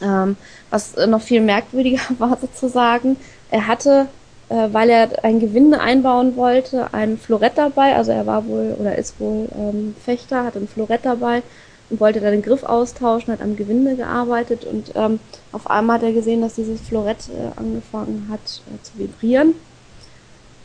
Ähm, 0.00 0.36
was 0.70 0.96
noch 1.06 1.22
viel 1.22 1.40
merkwürdiger 1.40 2.02
war 2.18 2.38
sozusagen, 2.40 3.16
er 3.50 3.66
hatte 3.66 4.08
äh, 4.52 4.68
weil 4.72 4.90
er 4.90 5.24
ein 5.24 5.40
Gewinde 5.40 5.80
einbauen 5.80 6.36
wollte, 6.36 6.92
ein 6.92 7.16
Florett 7.16 7.56
dabei. 7.56 7.96
Also 7.96 8.12
er 8.12 8.26
war 8.26 8.46
wohl 8.46 8.76
oder 8.78 8.96
ist 8.96 9.18
wohl 9.18 9.48
ähm, 9.56 9.94
Fechter, 10.04 10.44
hat 10.44 10.56
ein 10.56 10.68
Florett 10.68 11.04
dabei 11.04 11.42
und 11.88 12.00
wollte 12.00 12.20
da 12.20 12.30
den 12.30 12.42
Griff 12.42 12.62
austauschen, 12.62 13.32
hat 13.32 13.40
am 13.40 13.56
Gewinde 13.56 13.96
gearbeitet 13.96 14.66
und 14.66 14.92
ähm, 14.94 15.20
auf 15.52 15.70
einmal 15.70 15.96
hat 15.96 16.02
er 16.02 16.12
gesehen, 16.12 16.42
dass 16.42 16.56
dieses 16.56 16.82
Florett 16.82 17.28
äh, 17.30 17.58
angefangen 17.58 18.28
hat 18.30 18.62
äh, 18.68 18.82
zu 18.82 18.98
vibrieren. 18.98 19.54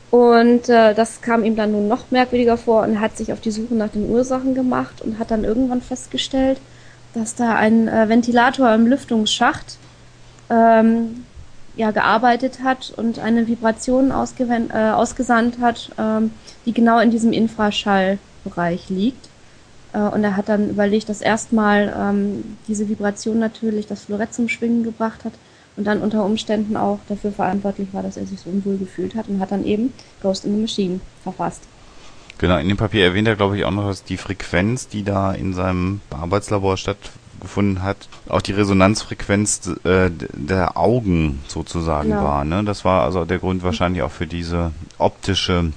Und 0.10 0.70
äh, 0.70 0.94
das 0.94 1.22
kam 1.22 1.44
ihm 1.44 1.56
dann 1.56 1.74
nun 1.74 1.88
noch 1.88 2.12
merkwürdiger 2.12 2.58
vor 2.58 2.84
und 2.84 3.02
hat 3.02 3.18
sich 3.18 3.34
auf 3.34 3.42
die 3.42 3.52
Suche 3.52 3.74
nach 3.76 3.90
den 3.90 4.10
Ursachen 4.10 4.56
gemacht 4.56 5.02
und 5.02 5.20
hat 5.20 5.32
dann 5.32 5.44
irgendwann 5.44 5.82
festgestellt, 5.82 6.60
dass 7.14 7.36
da 7.36 7.56
ein 7.56 7.88
äh, 7.88 8.08
Ventilator 8.08 8.74
im 8.74 8.88
Lüftungsschacht 8.88 9.78
ähm, 10.50 11.26
ja, 11.76 11.92
gearbeitet 11.92 12.60
hat 12.64 12.94
und 12.96 13.20
eine 13.20 13.48
Vibration 13.48 14.12
äh, 14.12 14.92
ausgesandt 14.92 15.60
hat, 15.60 15.92
ähm, 15.98 16.32
die 16.66 16.74
genau 16.74 17.00
in 17.00 17.12
diesem 17.12 17.34
Infraschallbereich 17.34 18.90
liegt. 18.90 19.28
Äh, 19.92 20.00
und 20.00 20.24
er 20.24 20.38
hat 20.38 20.48
dann 20.48 20.70
überlegt, 20.70 21.10
dass 21.10 21.20
erstmal 21.20 21.94
ähm, 21.98 22.58
diese 22.70 22.88
Vibration 22.88 23.40
natürlich 23.40 23.88
das 23.88 24.04
Florett 24.04 24.34
zum 24.34 24.48
Schwingen 24.48 24.84
gebracht 24.84 25.26
hat 25.26 25.34
und 25.78 25.86
dann 25.86 26.02
unter 26.02 26.26
Umständen 26.26 26.76
auch 26.76 27.00
dafür 27.08 27.32
verantwortlich 27.32 27.90
war, 27.94 28.04
dass 28.04 28.18
er 28.18 28.26
sich 28.26 28.40
so 28.40 28.50
unwohl 28.50 28.78
gefühlt 28.78 29.16
hat 29.16 29.30
und 29.30 29.40
hat 29.40 29.52
dann 29.52 29.64
eben 29.64 29.94
Ghost 30.22 30.44
in 30.44 30.56
the 30.56 30.62
Machine 30.62 31.00
verfasst. 31.24 31.64
Genau, 32.40 32.58
in 32.58 32.68
dem 32.68 32.78
Papier 32.78 33.06
erwähnt 33.06 33.28
er, 33.28 33.36
glaube 33.36 33.58
ich, 33.58 33.66
auch 33.66 33.72
noch, 33.72 33.88
dass 33.88 34.04
die 34.04 34.18
Frequenz, 34.18 34.88
die 34.88 35.04
da 35.04 35.32
in 35.32 35.54
seinem 35.54 36.02
Arbeitslabor 36.12 36.78
stattfindet, 36.78 37.18
gefunden 37.40 37.84
hat, 37.84 38.10
auch 38.28 38.42
die 38.42 38.54
Resonanzfrequenz 38.54 39.68
äh, 39.84 40.10
der 40.12 40.78
Augen 40.78 41.42
sozusagen 41.48 42.10
genau. 42.10 42.24
war. 42.24 42.46
Ne? 42.46 42.64
Das 42.64 42.86
war 42.86 43.04
also 43.04 43.26
der 43.26 43.40
Grund 43.40 43.64
wahrscheinlich 43.64 44.02
auch 44.02 44.12
für 44.12 44.28
diese 44.28 44.72
optische 44.98 45.72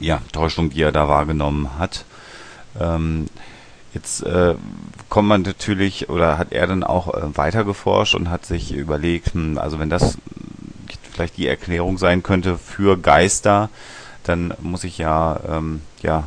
ja, 0.00 0.20
Täuschung, 0.32 0.70
die 0.70 0.82
er 0.82 0.92
da 0.92 1.08
wahrgenommen 1.08 1.78
hat. 1.78 2.04
Ähm, 2.80 3.26
jetzt 3.94 4.22
äh, 4.22 4.54
kommt 5.08 5.28
man 5.28 5.42
natürlich, 5.42 6.08
oder 6.08 6.38
hat 6.38 6.52
er 6.52 6.66
dann 6.66 6.82
auch 6.84 7.14
äh, 7.14 7.36
weiter 7.36 7.64
geforscht 7.64 8.14
und 8.14 8.30
hat 8.30 8.44
sich 8.44 8.74
überlegt, 8.74 9.34
hm, 9.34 9.58
also 9.58 9.78
wenn 9.78 9.90
das 9.90 10.18
vielleicht 11.12 11.36
die 11.36 11.46
Erklärung 11.46 11.96
sein 11.98 12.22
könnte 12.22 12.58
für 12.58 12.98
Geister, 12.98 13.70
dann 14.24 14.54
muss 14.60 14.84
ich 14.84 14.98
ja, 14.98 15.38
ähm, 15.48 15.80
ja 16.02 16.24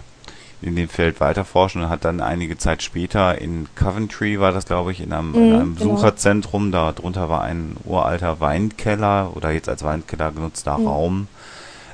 in 0.62 0.76
dem 0.76 0.90
Feld 0.90 1.20
weiter 1.20 1.46
forschen 1.46 1.84
und 1.84 1.90
hat 1.90 2.04
dann 2.04 2.20
einige 2.20 2.58
Zeit 2.58 2.82
später 2.82 3.40
in 3.40 3.68
Coventry 3.76 4.40
war 4.40 4.52
das, 4.52 4.66
glaube 4.66 4.92
ich, 4.92 5.02
in 5.02 5.14
einem, 5.14 5.32
mhm, 5.32 5.36
in 5.36 5.54
einem 5.54 5.76
genau. 5.76 5.92
Besucherzentrum, 5.94 6.72
da 6.72 6.92
drunter 6.94 7.30
war 7.30 7.44
ein 7.44 7.78
uralter 7.86 8.40
Weinkeller 8.40 9.32
oder 9.36 9.52
jetzt 9.52 9.70
als 9.70 9.84
Weinkeller 9.84 10.32
genutzter 10.32 10.78
mhm. 10.78 10.88
Raum. 10.88 11.28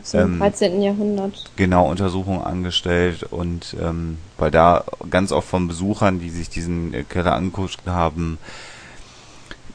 So 0.04 0.20
im 0.20 0.34
ähm, 0.34 0.40
13. 0.40 0.82
Jahrhundert. 0.82 1.46
Genau, 1.56 1.90
Untersuchungen 1.90 2.42
angestellt 2.42 3.24
und 3.24 3.76
ähm, 3.82 4.18
weil 4.38 4.52
da 4.52 4.84
ganz 5.10 5.32
oft 5.32 5.48
von 5.48 5.68
Besuchern, 5.68 6.20
die 6.20 6.30
sich 6.30 6.50
diesen 6.50 6.94
äh, 6.94 7.04
Keller 7.04 7.34
angeguckt 7.34 7.80
haben, 7.86 8.38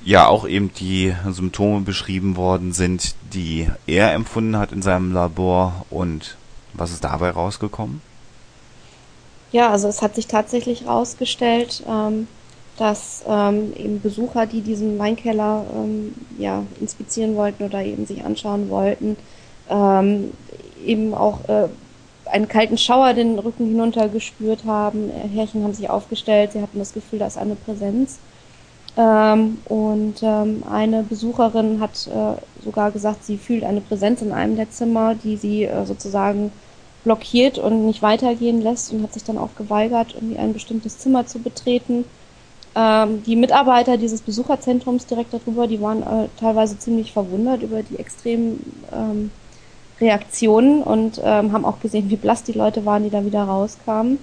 ja 0.04 0.26
auch 0.26 0.46
eben 0.46 0.72
die 0.74 1.14
Symptome 1.28 1.80
beschrieben 1.80 2.36
worden 2.36 2.72
sind, 2.72 3.14
die 3.32 3.68
er 3.86 4.12
empfunden 4.12 4.56
hat 4.56 4.72
in 4.72 4.82
seinem 4.82 5.12
Labor 5.12 5.86
und 5.90 6.36
was 6.74 6.92
ist 6.92 7.04
dabei 7.04 7.30
rausgekommen? 7.30 8.00
Ja, 9.50 9.70
also 9.70 9.88
es 9.88 10.02
hat 10.02 10.14
sich 10.14 10.26
tatsächlich 10.26 10.82
herausgestellt, 10.82 11.82
ähm, 11.88 12.28
dass 12.76 13.24
ähm, 13.26 13.72
eben 13.76 14.00
Besucher, 14.00 14.46
die 14.46 14.60
diesen 14.60 14.98
Weinkeller 14.98 15.64
ähm, 15.74 16.14
ja, 16.38 16.64
inspizieren 16.80 17.34
wollten 17.34 17.64
oder 17.64 17.82
eben 17.82 18.06
sich 18.06 18.24
anschauen 18.24 18.68
wollten, 18.68 19.16
ähm, 19.68 20.32
eben 20.84 21.14
auch 21.14 21.48
äh, 21.48 21.68
einen 22.30 22.48
kalten 22.48 22.78
Schauer 22.78 23.14
den 23.14 23.38
Rücken 23.38 23.66
hinunter 23.66 24.08
gespürt 24.08 24.64
haben. 24.66 25.10
Härchen 25.10 25.64
haben 25.64 25.74
sich 25.74 25.90
aufgestellt, 25.90 26.52
sie 26.52 26.62
hatten 26.62 26.78
das 26.78 26.92
Gefühl, 26.92 27.18
da 27.18 27.26
ist 27.26 27.38
eine 27.38 27.54
Präsenz. 27.54 28.18
Ähm, 28.96 29.58
und 29.66 30.16
ähm, 30.22 30.62
eine 30.68 31.02
Besucherin 31.02 31.80
hat 31.80 32.08
äh, 32.08 32.64
sogar 32.64 32.90
gesagt, 32.90 33.24
sie 33.24 33.38
fühlt 33.38 33.64
eine 33.64 33.80
Präsenz 33.80 34.22
in 34.22 34.32
einem 34.32 34.56
der 34.56 34.70
Zimmer, 34.70 35.14
die 35.14 35.36
sie 35.36 35.64
äh, 35.64 35.86
sozusagen 35.86 36.50
blockiert 37.04 37.58
und 37.58 37.86
nicht 37.86 38.02
weitergehen 38.02 38.60
lässt 38.60 38.92
und 38.92 39.02
hat 39.02 39.14
sich 39.14 39.24
dann 39.24 39.38
auch 39.38 39.54
geweigert, 39.56 40.14
irgendwie 40.14 40.38
ein 40.38 40.52
bestimmtes 40.52 40.98
Zimmer 40.98 41.26
zu 41.26 41.38
betreten. 41.38 42.04
Ähm, 42.74 43.22
die 43.22 43.36
Mitarbeiter 43.36 43.96
dieses 43.96 44.20
Besucherzentrums 44.20 45.06
direkt 45.06 45.32
darüber, 45.32 45.66
die 45.66 45.80
waren 45.80 46.02
äh, 46.02 46.28
teilweise 46.38 46.78
ziemlich 46.78 47.12
verwundert 47.12 47.62
über 47.62 47.82
die 47.82 47.98
extremen 47.98 48.72
ähm, 48.92 49.30
Reaktionen 50.00 50.82
und 50.82 51.20
ähm, 51.22 51.52
haben 51.52 51.64
auch 51.64 51.80
gesehen, 51.80 52.10
wie 52.10 52.16
blass 52.16 52.42
die 52.44 52.52
Leute 52.52 52.84
waren, 52.84 53.04
die 53.04 53.10
da 53.10 53.24
wieder 53.24 53.42
rauskamen. 53.42 54.18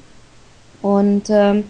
Und 0.82 1.29
ähm, 1.29 1.63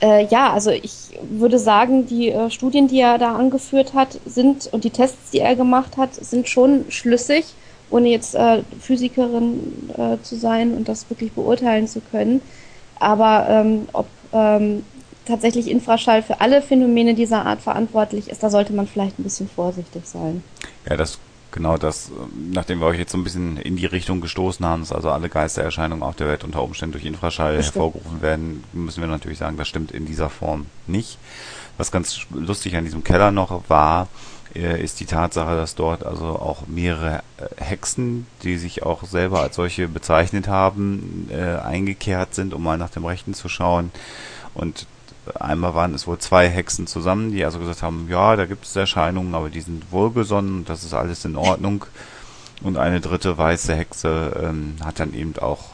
äh, 0.00 0.26
ja, 0.26 0.52
also 0.52 0.70
ich 0.70 1.18
würde 1.30 1.58
sagen, 1.58 2.06
die 2.06 2.30
äh, 2.30 2.50
Studien, 2.50 2.88
die 2.88 3.00
er 3.00 3.18
da 3.18 3.34
angeführt 3.34 3.94
hat, 3.94 4.18
sind 4.26 4.68
und 4.72 4.84
die 4.84 4.90
Tests, 4.90 5.30
die 5.30 5.40
er 5.40 5.56
gemacht 5.56 5.96
hat, 5.96 6.14
sind 6.14 6.48
schon 6.48 6.86
schlüssig 6.88 7.54
ohne 7.90 8.08
jetzt 8.08 8.34
äh, 8.34 8.62
Physikerin 8.80 9.90
äh, 9.96 10.22
zu 10.22 10.36
sein 10.36 10.74
und 10.74 10.88
das 10.88 11.08
wirklich 11.10 11.32
beurteilen 11.32 11.86
zu 11.86 12.00
können. 12.00 12.40
Aber 12.98 13.46
ähm, 13.48 13.88
ob 13.92 14.06
ähm, 14.32 14.84
tatsächlich 15.26 15.68
Infraschall 15.68 16.22
für 16.22 16.40
alle 16.40 16.62
Phänomene 16.62 17.14
dieser 17.14 17.44
Art 17.46 17.60
verantwortlich 17.60 18.28
ist, 18.28 18.42
da 18.42 18.50
sollte 18.50 18.72
man 18.72 18.86
vielleicht 18.86 19.18
ein 19.18 19.22
bisschen 19.22 19.48
vorsichtig 19.48 20.02
sein. 20.04 20.42
Ja, 20.88 20.96
das 20.96 21.18
genau 21.56 21.78
das, 21.78 22.12
nachdem 22.52 22.80
wir 22.80 22.86
euch 22.86 22.98
jetzt 22.98 23.12
so 23.12 23.18
ein 23.18 23.24
bisschen 23.24 23.56
in 23.56 23.76
die 23.76 23.86
Richtung 23.86 24.20
gestoßen 24.20 24.64
haben, 24.64 24.82
dass 24.82 24.92
also 24.92 25.10
alle 25.10 25.30
Geistererscheinungen 25.30 26.04
auf 26.04 26.14
der 26.14 26.28
Welt 26.28 26.44
unter 26.44 26.62
Umständen 26.62 26.92
durch 26.92 27.06
Infraschall 27.06 27.56
hervorgerufen 27.56 28.20
werden, 28.20 28.62
müssen 28.74 29.00
wir 29.00 29.08
natürlich 29.08 29.38
sagen, 29.38 29.56
das 29.56 29.66
stimmt 29.66 29.90
in 29.90 30.04
dieser 30.04 30.28
Form 30.28 30.66
nicht. 30.86 31.18
Was 31.78 31.90
ganz 31.90 32.20
lustig 32.30 32.76
an 32.76 32.84
diesem 32.84 33.04
Keller 33.04 33.30
noch 33.30 33.68
war, 33.68 34.08
äh, 34.54 34.82
ist 34.82 35.00
die 35.00 35.06
Tatsache, 35.06 35.56
dass 35.56 35.74
dort 35.74 36.04
also 36.04 36.26
auch 36.26 36.66
mehrere 36.66 37.22
äh, 37.38 37.46
Hexen, 37.56 38.26
die 38.42 38.58
sich 38.58 38.82
auch 38.82 39.04
selber 39.04 39.40
als 39.40 39.56
solche 39.56 39.88
bezeichnet 39.88 40.48
haben, 40.48 41.28
äh, 41.30 41.56
eingekehrt 41.56 42.34
sind, 42.34 42.52
um 42.52 42.62
mal 42.62 42.76
nach 42.76 42.90
dem 42.90 43.06
Rechten 43.06 43.32
zu 43.32 43.48
schauen. 43.48 43.90
Und 44.52 44.86
einmal 45.34 45.74
waren 45.74 45.94
es 45.94 46.06
wohl 46.06 46.18
zwei 46.18 46.48
Hexen 46.48 46.86
zusammen, 46.86 47.32
die 47.32 47.44
also 47.44 47.58
gesagt 47.58 47.82
haben, 47.82 48.06
ja, 48.08 48.36
da 48.36 48.46
gibt 48.46 48.64
es 48.64 48.76
Erscheinungen, 48.76 49.34
aber 49.34 49.50
die 49.50 49.60
sind 49.60 49.90
wohlgesonnen, 49.90 50.64
das 50.64 50.84
ist 50.84 50.94
alles 50.94 51.24
in 51.24 51.36
Ordnung. 51.36 51.84
Und 52.62 52.76
eine 52.76 53.00
dritte 53.00 53.36
weiße 53.36 53.74
Hexe 53.74 54.40
ähm, 54.42 54.76
hat 54.84 55.00
dann 55.00 55.14
eben 55.14 55.36
auch 55.38 55.70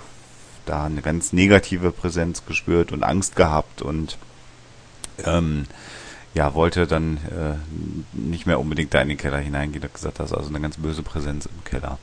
da 0.66 0.84
eine 0.84 1.02
ganz 1.02 1.32
negative 1.32 1.90
Präsenz 1.92 2.44
gespürt 2.46 2.92
und 2.92 3.02
Angst 3.04 3.36
gehabt 3.36 3.82
und 3.82 4.18
ähm, 5.24 5.66
ja, 6.34 6.54
wollte 6.54 6.86
dann 6.86 7.18
äh, 7.18 7.56
nicht 8.12 8.46
mehr 8.46 8.58
unbedingt 8.58 8.94
da 8.94 9.02
in 9.02 9.08
den 9.08 9.18
Keller 9.18 9.38
hineingehen, 9.38 9.84
hat 9.84 9.94
gesagt, 9.94 10.18
das 10.18 10.30
ist 10.30 10.36
also 10.36 10.48
eine 10.48 10.60
ganz 10.60 10.78
böse 10.78 11.02
Präsenz 11.02 11.46
im 11.46 11.64
Keller. 11.64 11.98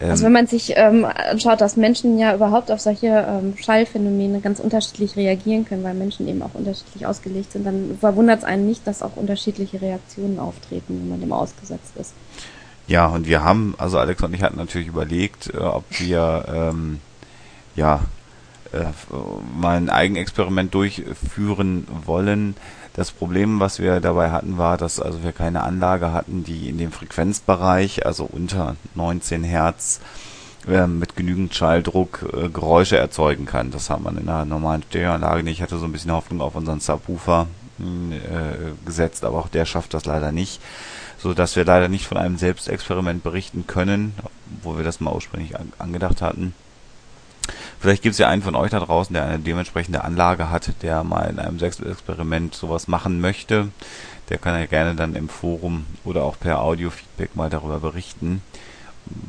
Also 0.00 0.24
wenn 0.24 0.32
man 0.32 0.46
sich 0.46 0.72
ähm, 0.76 1.04
anschaut, 1.04 1.60
dass 1.60 1.76
Menschen 1.76 2.18
ja 2.18 2.34
überhaupt 2.34 2.70
auf 2.70 2.80
solche 2.80 3.08
ähm, 3.08 3.54
Schallphänomene 3.56 4.40
ganz 4.40 4.58
unterschiedlich 4.58 5.16
reagieren 5.16 5.66
können, 5.66 5.84
weil 5.84 5.94
Menschen 5.94 6.26
eben 6.28 6.42
auch 6.42 6.54
unterschiedlich 6.54 7.06
ausgelegt 7.06 7.52
sind, 7.52 7.66
dann 7.66 7.98
verwundert 8.00 8.38
es 8.38 8.44
einen 8.44 8.66
nicht, 8.66 8.86
dass 8.86 9.02
auch 9.02 9.16
unterschiedliche 9.16 9.80
Reaktionen 9.82 10.38
auftreten, 10.38 10.98
wenn 11.00 11.08
man 11.10 11.20
dem 11.20 11.32
ausgesetzt 11.32 11.92
ist. 12.00 12.14
Ja, 12.86 13.06
und 13.06 13.26
wir 13.26 13.44
haben, 13.44 13.74
also 13.78 13.98
Alex 13.98 14.22
und 14.22 14.34
ich 14.34 14.42
hatten 14.42 14.56
natürlich 14.56 14.88
überlegt, 14.88 15.52
äh, 15.54 15.58
ob 15.58 15.84
wir 16.00 16.44
ähm, 16.48 17.00
ja 17.76 18.00
äh, 18.72 18.84
mal 19.60 19.76
ein 19.76 19.90
Eigenexperiment 19.90 20.74
durchführen 20.74 21.86
wollen. 22.06 22.56
Das 22.94 23.10
Problem, 23.10 23.58
was 23.58 23.78
wir 23.78 24.00
dabei 24.00 24.30
hatten, 24.30 24.58
war, 24.58 24.76
dass 24.76 25.00
also 25.00 25.22
wir 25.22 25.32
keine 25.32 25.62
Anlage 25.62 26.12
hatten, 26.12 26.44
die 26.44 26.68
in 26.68 26.76
dem 26.76 26.92
Frequenzbereich, 26.92 28.04
also 28.04 28.28
unter 28.30 28.76
19 28.94 29.44
Hertz, 29.44 30.00
äh, 30.68 30.86
mit 30.86 31.16
genügend 31.16 31.54
Schalldruck 31.54 32.24
äh, 32.32 32.48
Geräusche 32.48 32.98
erzeugen 32.98 33.46
kann. 33.46 33.70
Das 33.70 33.88
hat 33.88 34.00
man 34.00 34.18
in 34.18 34.28
einer 34.28 34.44
normalen 34.44 34.82
Stereoanlage 34.82 35.42
nicht. 35.42 35.58
Ich 35.58 35.62
hatte 35.62 35.78
so 35.78 35.86
ein 35.86 35.92
bisschen 35.92 36.12
Hoffnung 36.12 36.40
auf 36.42 36.54
unseren 36.54 36.80
Subwoofer 36.80 37.46
äh, 37.80 38.84
gesetzt, 38.84 39.24
aber 39.24 39.38
auch 39.38 39.48
der 39.48 39.64
schafft 39.64 39.94
das 39.94 40.04
leider 40.04 40.30
nicht, 40.30 40.60
so 41.18 41.34
dass 41.34 41.56
wir 41.56 41.64
leider 41.64 41.88
nicht 41.88 42.06
von 42.06 42.18
einem 42.18 42.36
Selbstexperiment 42.36 43.24
berichten 43.24 43.66
können, 43.66 44.14
wo 44.62 44.76
wir 44.76 44.84
das 44.84 45.00
mal 45.00 45.14
ursprünglich 45.14 45.58
an, 45.58 45.72
angedacht 45.78 46.20
hatten. 46.22 46.54
Vielleicht 47.82 48.04
gibt 48.04 48.12
es 48.12 48.18
ja 48.18 48.28
einen 48.28 48.42
von 48.42 48.54
euch 48.54 48.70
da 48.70 48.78
draußen, 48.78 49.12
der 49.12 49.24
eine 49.24 49.40
dementsprechende 49.40 50.04
Anlage 50.04 50.50
hat, 50.50 50.70
der 50.82 51.02
mal 51.02 51.28
in 51.28 51.40
einem 51.40 51.58
Selbstexperiment 51.58 52.54
sowas 52.54 52.86
machen 52.86 53.20
möchte. 53.20 53.70
Der 54.28 54.38
kann 54.38 54.56
ja 54.56 54.66
gerne 54.66 54.94
dann 54.94 55.16
im 55.16 55.28
Forum 55.28 55.84
oder 56.04 56.22
auch 56.22 56.38
per 56.38 56.60
Audio-Feedback 56.62 57.34
mal 57.34 57.50
darüber 57.50 57.80
berichten. 57.80 58.40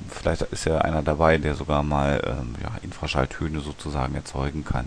Vielleicht 0.08 0.44
ist 0.44 0.66
ja 0.66 0.78
einer 0.78 1.02
dabei, 1.02 1.40
der 1.40 1.56
sogar 1.56 1.82
mal 1.82 2.22
ähm, 2.28 2.54
ja, 2.62 2.70
Infraschalltöne 2.84 3.60
sozusagen 3.60 4.14
erzeugen 4.14 4.64
kann. 4.64 4.86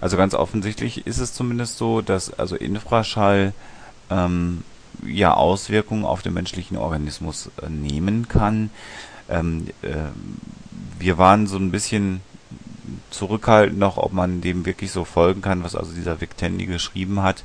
Also 0.00 0.16
ganz 0.16 0.34
offensichtlich 0.34 1.08
ist 1.08 1.18
es 1.18 1.34
zumindest 1.34 1.78
so, 1.78 2.02
dass 2.02 2.38
also 2.38 2.54
Infraschall 2.54 3.52
ähm, 4.10 4.62
ja 5.04 5.34
Auswirkungen 5.34 6.04
auf 6.04 6.22
den 6.22 6.34
menschlichen 6.34 6.76
Organismus 6.76 7.50
äh, 7.60 7.68
nehmen 7.68 8.28
kann. 8.28 8.70
Ähm, 9.28 9.66
äh, 9.82 9.88
wir 11.00 11.18
waren 11.18 11.48
so 11.48 11.56
ein 11.56 11.72
bisschen 11.72 12.20
zurückhaltend 13.10 13.78
noch, 13.78 13.96
ob 13.96 14.12
man 14.12 14.40
dem 14.40 14.66
wirklich 14.66 14.92
so 14.92 15.04
folgen 15.04 15.42
kann, 15.42 15.64
was 15.64 15.74
also 15.74 15.92
dieser 15.92 16.20
Vic 16.20 16.36
Tandy 16.36 16.66
geschrieben 16.66 17.22
hat. 17.22 17.44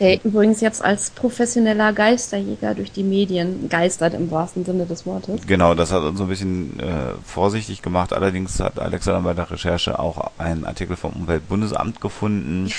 Der 0.00 0.24
übrigens 0.24 0.62
jetzt 0.62 0.82
als 0.82 1.10
professioneller 1.10 1.92
Geisterjäger 1.92 2.74
durch 2.74 2.90
die 2.90 3.02
Medien 3.02 3.68
geistert 3.68 4.14
im 4.14 4.30
wahrsten 4.30 4.64
Sinne 4.64 4.86
des 4.86 5.04
Wortes. 5.04 5.46
Genau, 5.46 5.74
das 5.74 5.92
hat 5.92 6.02
uns 6.02 6.16
so 6.16 6.24
ein 6.24 6.30
bisschen 6.30 6.80
äh, 6.80 7.12
vorsichtig 7.22 7.82
gemacht. 7.82 8.14
Allerdings 8.14 8.60
hat 8.60 8.78
Alexa 8.78 9.12
dann 9.12 9.24
bei 9.24 9.34
der 9.34 9.50
Recherche 9.50 9.98
auch 9.98 10.30
einen 10.38 10.64
Artikel 10.64 10.96
vom 10.96 11.12
Umweltbundesamt 11.12 12.00
gefunden, 12.00 12.72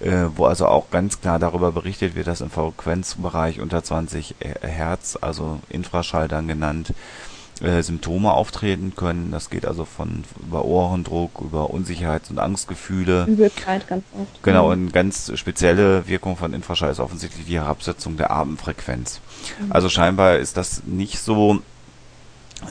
äh, 0.00 0.24
wo 0.34 0.46
also 0.46 0.66
auch 0.66 0.90
ganz 0.90 1.20
klar 1.20 1.38
darüber 1.38 1.70
berichtet 1.70 2.16
wird, 2.16 2.26
dass 2.26 2.40
im 2.40 2.50
Frequenzbereich 2.50 3.60
unter 3.60 3.84
20 3.84 4.34
Hertz, 4.60 5.16
also 5.20 5.60
Infraschall 5.68 6.26
dann 6.26 6.48
genannt, 6.48 6.92
äh, 7.62 7.82
Symptome 7.82 8.32
auftreten 8.32 8.94
können. 8.94 9.30
Das 9.30 9.50
geht 9.50 9.66
also 9.66 9.84
von 9.84 10.24
über 10.46 10.64
Ohrendruck, 10.64 11.40
über 11.40 11.70
Unsicherheits- 11.70 12.30
und 12.30 12.38
Angstgefühle. 12.38 13.24
Übelkeit 13.26 13.88
ganz 13.88 14.04
oft. 14.12 14.42
Genau, 14.42 14.70
und 14.70 14.92
ganz 14.92 15.32
spezielle 15.36 16.06
Wirkung 16.06 16.36
von 16.36 16.52
Infraschall 16.52 16.90
ist 16.90 17.00
offensichtlich 17.00 17.46
die 17.46 17.58
Herabsetzung 17.58 18.16
der 18.16 18.30
Atemfrequenz. 18.30 19.20
Mhm. 19.60 19.72
Also 19.72 19.88
scheinbar 19.88 20.36
ist 20.36 20.56
das 20.56 20.82
nicht 20.84 21.18
so, 21.18 21.60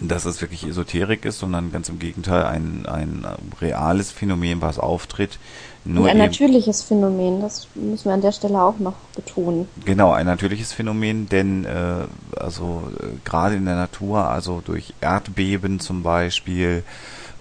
dass 0.02 0.26
es 0.26 0.42
wirklich 0.42 0.66
Esoterik 0.66 1.26
ist, 1.26 1.40
sondern 1.40 1.72
ganz 1.72 1.90
im 1.90 2.00
Gegenteil 2.00 2.44
ein, 2.44 2.86
ein 2.86 3.26
reales 3.62 4.12
Phänomen, 4.12 4.62
was 4.62 4.80
auftritt, 4.80 5.40
nur 5.88 6.10
ein 6.10 6.18
natürliches 6.18 6.82
Phänomen, 6.82 7.42
das 7.42 7.68
müssen 7.76 8.06
wir 8.06 8.14
an 8.14 8.22
der 8.22 8.32
Stelle 8.32 8.60
auch 8.60 8.80
noch 8.80 8.96
betonen. 9.16 9.68
Genau, 9.86 10.12
ein 10.12 10.26
natürliches 10.26 10.74
Phänomen, 10.74 11.30
denn 11.30 11.64
äh, 11.64 12.06
also 12.36 12.90
äh, 13.00 13.06
gerade 13.24 13.56
in 13.56 13.66
der 13.66 13.76
Natur, 13.76 14.28
also 14.28 14.64
durch 14.66 14.96
Erdbeben 15.00 15.80
zum 15.80 16.02
Beispiel 16.02 16.84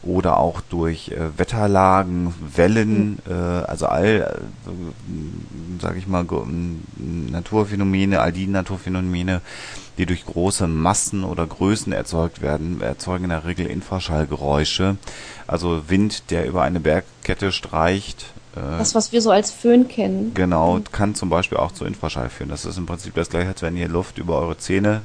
oder 0.03 0.37
auch 0.37 0.61
durch 0.61 1.09
äh, 1.09 1.39
Wetterlagen, 1.39 2.35
Wellen, 2.55 3.19
mhm. 3.25 3.33
äh, 3.33 3.33
also 3.33 3.87
all, 3.87 4.05
äh, 4.05 5.81
sage 5.81 5.99
ich 5.99 6.07
mal, 6.07 6.27
Naturphänomene, 6.99 8.21
all 8.21 8.33
die 8.33 8.47
Naturphänomene, 8.47 9.41
die 9.99 10.07
durch 10.07 10.25
große 10.27 10.67
Massen 10.67 11.25
oder 11.25 11.47
Größen 11.47 11.93
erzeugt 11.93 12.43
werden, 12.43 12.81
erzeugen 12.81 13.25
in 13.25 13.31
der 13.31 13.45
Regel 13.45 13.67
Infraschallgeräusche. 13.67 14.97
Also 15.47 15.89
Wind, 15.89 16.31
der 16.31 16.47
über 16.47 16.63
eine 16.63 16.81
Bergkette 16.81 17.53
streicht, 17.53 18.27
äh, 18.57 18.79
das, 18.79 18.95
was 18.95 19.13
wir 19.13 19.21
so 19.21 19.31
als 19.31 19.51
Föhn 19.51 19.89
kennen. 19.89 20.33
Genau, 20.35 20.81
kann 20.93 21.15
zum 21.15 21.29
Beispiel 21.29 21.59
auch 21.59 21.73
zu 21.73 21.85
Infraschall 21.85 22.31
führen. 22.31 22.51
Das 22.51 22.65
ist 22.65 22.79
im 22.79 22.87
Prinzip 22.87 23.15
das 23.15 23.29
gleiche, 23.29 23.49
als 23.49 23.63
wenn 23.63 23.77
ihr 23.77 23.89
Luft 23.89 24.19
über 24.19 24.39
eure 24.39 24.59
Zähne 24.59 25.03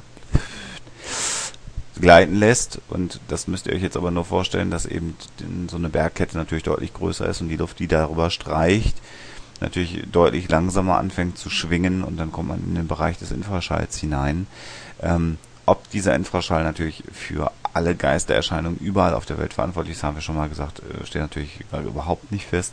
gleiten 2.00 2.34
lässt. 2.34 2.80
Und 2.88 3.20
das 3.28 3.48
müsst 3.48 3.66
ihr 3.66 3.74
euch 3.74 3.82
jetzt 3.82 3.96
aber 3.96 4.10
nur 4.10 4.24
vorstellen, 4.24 4.70
dass 4.70 4.86
eben 4.86 5.16
so 5.68 5.76
eine 5.76 5.88
Bergkette 5.88 6.36
natürlich 6.36 6.64
deutlich 6.64 6.94
größer 6.94 7.28
ist 7.28 7.40
und 7.40 7.48
die 7.48 7.56
Luft, 7.56 7.78
die 7.78 7.88
darüber 7.88 8.30
streicht, 8.30 8.96
natürlich 9.60 10.04
deutlich 10.10 10.48
langsamer 10.48 10.98
anfängt 10.98 11.36
zu 11.36 11.50
schwingen 11.50 12.02
und 12.02 12.16
dann 12.16 12.32
kommt 12.32 12.48
man 12.48 12.64
in 12.64 12.74
den 12.74 12.88
Bereich 12.88 13.18
des 13.18 13.30
Infraschalls 13.30 13.98
hinein. 13.98 14.46
Ähm, 15.02 15.38
ob 15.66 15.88
dieser 15.90 16.14
Infraschall 16.14 16.64
natürlich 16.64 17.04
für 17.12 17.52
alle 17.72 17.94
Geistererscheinungen 17.94 18.78
überall 18.78 19.14
auf 19.14 19.26
der 19.26 19.38
Welt 19.38 19.54
verantwortlich 19.54 19.96
ist, 19.96 20.02
haben 20.02 20.16
wir 20.16 20.22
schon 20.22 20.36
mal 20.36 20.48
gesagt, 20.48 20.80
äh, 20.80 21.06
steht 21.06 21.22
natürlich 21.22 21.60
überhaupt 21.72 22.32
nicht 22.32 22.46
fest. 22.46 22.72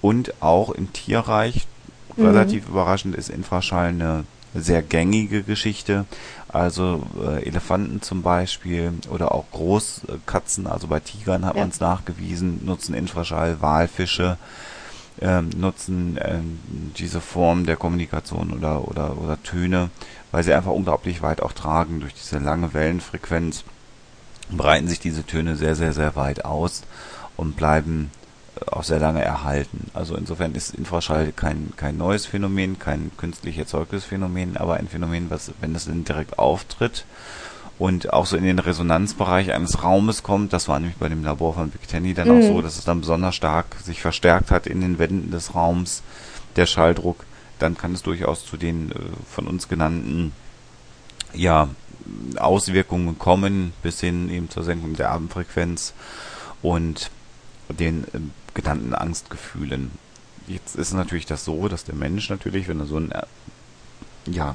Und 0.00 0.34
auch 0.40 0.70
im 0.70 0.92
Tierreich, 0.92 1.66
mhm. 2.16 2.26
relativ 2.26 2.68
überraschend, 2.68 3.14
ist 3.14 3.28
Infraschall 3.28 3.88
eine 3.88 4.24
sehr 4.54 4.82
gängige 4.82 5.42
Geschichte. 5.42 6.04
Also 6.48 7.06
äh, 7.20 7.44
Elefanten 7.46 8.02
zum 8.02 8.22
Beispiel 8.22 8.92
oder 9.08 9.34
auch 9.34 9.46
Großkatzen, 9.50 10.66
also 10.66 10.88
bei 10.88 11.00
Tigern 11.00 11.46
hat 11.46 11.56
ja. 11.56 11.62
man 11.62 11.70
es 11.70 11.80
nachgewiesen, 11.80 12.64
nutzen 12.64 12.94
Infraschall, 12.94 13.62
Walfische 13.62 14.36
ähm, 15.20 15.50
nutzen 15.56 16.18
ähm, 16.22 16.58
diese 16.96 17.20
Form 17.20 17.66
der 17.66 17.76
Kommunikation 17.76 18.52
oder, 18.52 18.88
oder, 18.88 19.18
oder 19.18 19.42
Töne, 19.42 19.90
weil 20.30 20.42
sie 20.42 20.54
einfach 20.54 20.72
unglaublich 20.72 21.22
weit 21.22 21.42
auch 21.42 21.52
tragen. 21.52 22.00
Durch 22.00 22.14
diese 22.14 22.38
lange 22.38 22.74
Wellenfrequenz 22.74 23.64
breiten 24.50 24.88
sich 24.88 25.00
diese 25.00 25.24
Töne 25.24 25.56
sehr, 25.56 25.74
sehr, 25.74 25.92
sehr 25.92 26.16
weit 26.16 26.44
aus 26.44 26.82
und 27.36 27.56
bleiben 27.56 28.10
auch 28.66 28.84
sehr 28.84 28.98
lange 28.98 29.22
erhalten. 29.22 29.90
Also 29.94 30.16
insofern 30.16 30.54
ist 30.54 30.74
Infraschall 30.74 31.32
kein, 31.32 31.72
kein 31.76 31.96
neues 31.96 32.26
Phänomen, 32.26 32.78
kein 32.78 33.10
künstlich 33.16 33.58
erzeugtes 33.58 34.04
Phänomen, 34.04 34.56
aber 34.56 34.74
ein 34.74 34.88
Phänomen, 34.88 35.30
was, 35.30 35.52
wenn 35.60 35.74
es 35.74 35.86
dann 35.86 36.04
direkt 36.04 36.38
auftritt 36.38 37.04
und 37.82 38.12
auch 38.12 38.26
so 38.26 38.36
in 38.36 38.44
den 38.44 38.60
Resonanzbereich 38.60 39.52
eines 39.52 39.82
Raumes 39.82 40.22
kommt, 40.22 40.52
das 40.52 40.68
war 40.68 40.78
nämlich 40.78 40.98
bei 40.98 41.08
dem 41.08 41.24
Labor 41.24 41.54
von 41.54 41.68
Big 41.68 41.88
Tanny 41.88 42.14
dann 42.14 42.28
mhm. 42.28 42.38
auch 42.38 42.46
so, 42.46 42.62
dass 42.62 42.78
es 42.78 42.84
dann 42.84 43.00
besonders 43.00 43.34
stark 43.34 43.74
sich 43.82 44.00
verstärkt 44.00 44.52
hat 44.52 44.68
in 44.68 44.80
den 44.80 45.00
Wänden 45.00 45.32
des 45.32 45.56
Raums, 45.56 46.04
der 46.54 46.66
Schalldruck, 46.66 47.24
dann 47.58 47.76
kann 47.76 47.92
es 47.92 48.02
durchaus 48.02 48.46
zu 48.46 48.56
den 48.56 48.92
äh, 48.92 48.94
von 49.28 49.48
uns 49.48 49.66
genannten 49.66 50.30
ja, 51.34 51.70
Auswirkungen 52.36 53.18
kommen, 53.18 53.72
bis 53.82 53.98
hin 53.98 54.30
eben 54.30 54.48
zur 54.48 54.62
Senkung 54.62 54.94
der 54.94 55.10
Abendfrequenz 55.10 55.92
und 56.62 57.10
den 57.68 58.04
äh, 58.14 58.20
genannten 58.54 58.94
Angstgefühlen. 58.94 59.90
Jetzt 60.46 60.76
ist 60.76 60.92
natürlich 60.92 61.26
das 61.26 61.44
so, 61.44 61.66
dass 61.66 61.82
der 61.82 61.96
Mensch 61.96 62.30
natürlich, 62.30 62.68
wenn 62.68 62.78
er 62.78 62.86
so 62.86 62.98
ein 62.98 63.10
äh, 63.10 63.22
ja, 64.26 64.54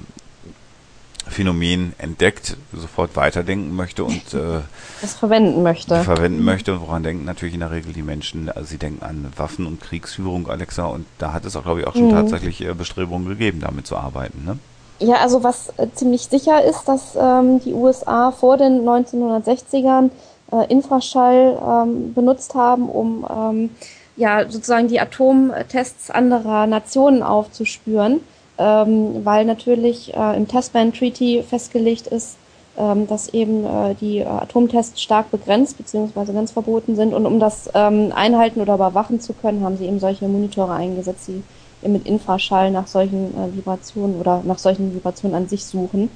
Phänomen 1.29 1.93
entdeckt, 1.97 2.57
sofort 2.73 3.15
weiterdenken 3.15 3.75
möchte 3.75 4.03
und 4.03 4.13
äh, 4.33 4.61
das 5.01 5.15
verwenden 5.15 5.63
möchte. 5.63 6.03
Verwenden 6.03 6.43
möchte. 6.43 6.79
Woran 6.81 7.03
denken 7.03 7.25
natürlich 7.25 7.53
in 7.53 7.61
der 7.61 7.71
Regel 7.71 7.93
die 7.93 8.01
Menschen? 8.01 8.49
Also 8.49 8.69
sie 8.69 8.77
denken 8.77 9.03
an 9.03 9.31
Waffen 9.35 9.65
und 9.65 9.81
Kriegsführung, 9.81 10.49
Alexa, 10.49 10.85
und 10.85 11.05
da 11.17 11.33
hat 11.33 11.45
es 11.45 11.55
auch, 11.55 11.63
glaube 11.63 11.81
ich, 11.81 11.87
auch 11.87 11.93
schon 11.93 12.07
mhm. 12.07 12.11
tatsächlich 12.11 12.61
äh, 12.61 12.73
Bestrebungen 12.73 13.27
gegeben, 13.27 13.59
damit 13.61 13.87
zu 13.87 13.97
arbeiten. 13.97 14.43
Ne? 14.45 14.57
Ja, 14.99 15.17
also 15.17 15.43
was 15.43 15.69
äh, 15.77 15.87
ziemlich 15.93 16.23
sicher 16.23 16.63
ist, 16.63 16.85
dass 16.85 17.15
ähm, 17.15 17.59
die 17.59 17.73
USA 17.73 18.31
vor 18.31 18.57
den 18.57 18.81
1960ern 18.81 20.09
äh, 20.51 20.71
Infraschall 20.71 21.59
ähm, 21.61 22.13
benutzt 22.13 22.55
haben, 22.55 22.89
um 22.89 23.25
ähm, 23.29 23.69
ja 24.15 24.49
sozusagen 24.49 24.87
die 24.87 24.99
Atomtests 24.99 26.09
anderer 26.09 26.65
Nationen 26.65 27.21
aufzuspüren, 27.21 28.21
ähm, 28.57 29.25
weil 29.25 29.45
natürlich 29.45 30.13
äh, 30.13 30.37
im 30.37 30.47
Testban 30.47 30.93
Treaty 30.93 31.43
festgelegt 31.47 32.07
ist, 32.07 32.37
ähm, 32.77 33.07
dass 33.07 33.29
eben 33.29 33.65
äh, 33.65 33.95
die 33.95 34.23
Atomtests 34.25 35.01
stark 35.01 35.31
begrenzt 35.31 35.77
bzw. 35.77 36.33
ganz 36.33 36.51
verboten 36.51 36.95
sind 36.95 37.13
und 37.13 37.25
um 37.25 37.39
das 37.39 37.69
ähm, 37.73 38.11
einhalten 38.15 38.61
oder 38.61 38.75
überwachen 38.75 39.19
zu 39.19 39.33
können, 39.33 39.63
haben 39.63 39.77
sie 39.77 39.85
eben 39.85 39.99
solche 39.99 40.27
Monitore 40.27 40.73
eingesetzt, 40.73 41.27
die 41.27 41.43
mit 41.87 42.07
Infraschall 42.07 42.71
nach 42.71 42.87
solchen 42.87 43.33
äh, 43.35 43.55
Vibrationen 43.55 44.19
oder 44.19 44.41
nach 44.45 44.57
solchen 44.57 44.93
Vibrationen 44.93 45.35
an 45.35 45.47
sich 45.47 45.65
suchen. 45.65 46.09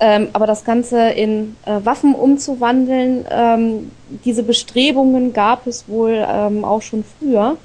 Ähm, 0.00 0.30
aber 0.32 0.46
das 0.46 0.64
Ganze 0.64 1.10
in 1.10 1.56
äh, 1.64 1.78
Waffen 1.84 2.14
umzuwandeln, 2.14 3.24
ähm, 3.30 3.92
diese 4.24 4.42
Bestrebungen 4.42 5.32
gab 5.32 5.66
es 5.66 5.88
wohl 5.88 6.26
ähm, 6.28 6.64
auch 6.64 6.82
schon 6.82 7.04
früher. 7.04 7.56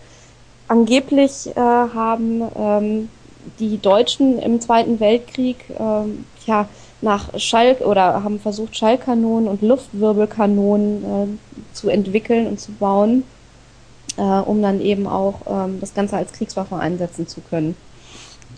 Angeblich 0.67 1.47
äh, 1.47 1.59
haben 1.59 2.43
ähm, 2.55 3.09
die 3.59 3.77
Deutschen 3.77 4.39
im 4.39 4.61
Zweiten 4.61 4.99
Weltkrieg 4.99 5.57
ähm, 5.79 6.25
ja 6.45 6.67
nach 7.01 7.39
Schall 7.39 7.75
oder 7.75 8.23
haben 8.23 8.39
versucht 8.39 8.75
Schallkanonen 8.75 9.47
und 9.47 9.61
Luftwirbelkanonen 9.61 11.03
äh, 11.03 11.73
zu 11.73 11.89
entwickeln 11.89 12.47
und 12.47 12.59
zu 12.59 12.71
bauen, 12.71 13.23
äh, 14.17 14.21
um 14.21 14.61
dann 14.61 14.81
eben 14.81 15.07
auch 15.07 15.41
ähm, 15.47 15.79
das 15.79 15.93
Ganze 15.93 16.17
als 16.17 16.31
Kriegswaffe 16.31 16.75
einsetzen 16.75 17.27
zu 17.27 17.41
können. 17.41 17.75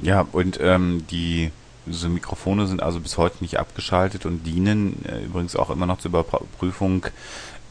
Ja, 0.02 0.26
und 0.32 0.60
ähm, 0.62 1.06
die 1.12 1.52
diese 1.86 2.10
Mikrofone 2.10 2.68
sind 2.68 2.84
also 2.84 3.00
bis 3.00 3.18
heute 3.18 3.38
nicht 3.42 3.60
abgeschaltet 3.60 4.26
und 4.26 4.44
dienen 4.44 5.04
äh, 5.06 5.24
übrigens 5.26 5.56
auch 5.56 5.70
immer 5.70 5.86
noch 5.86 5.98
zur 5.98 6.10
Überprüfung 6.10 7.08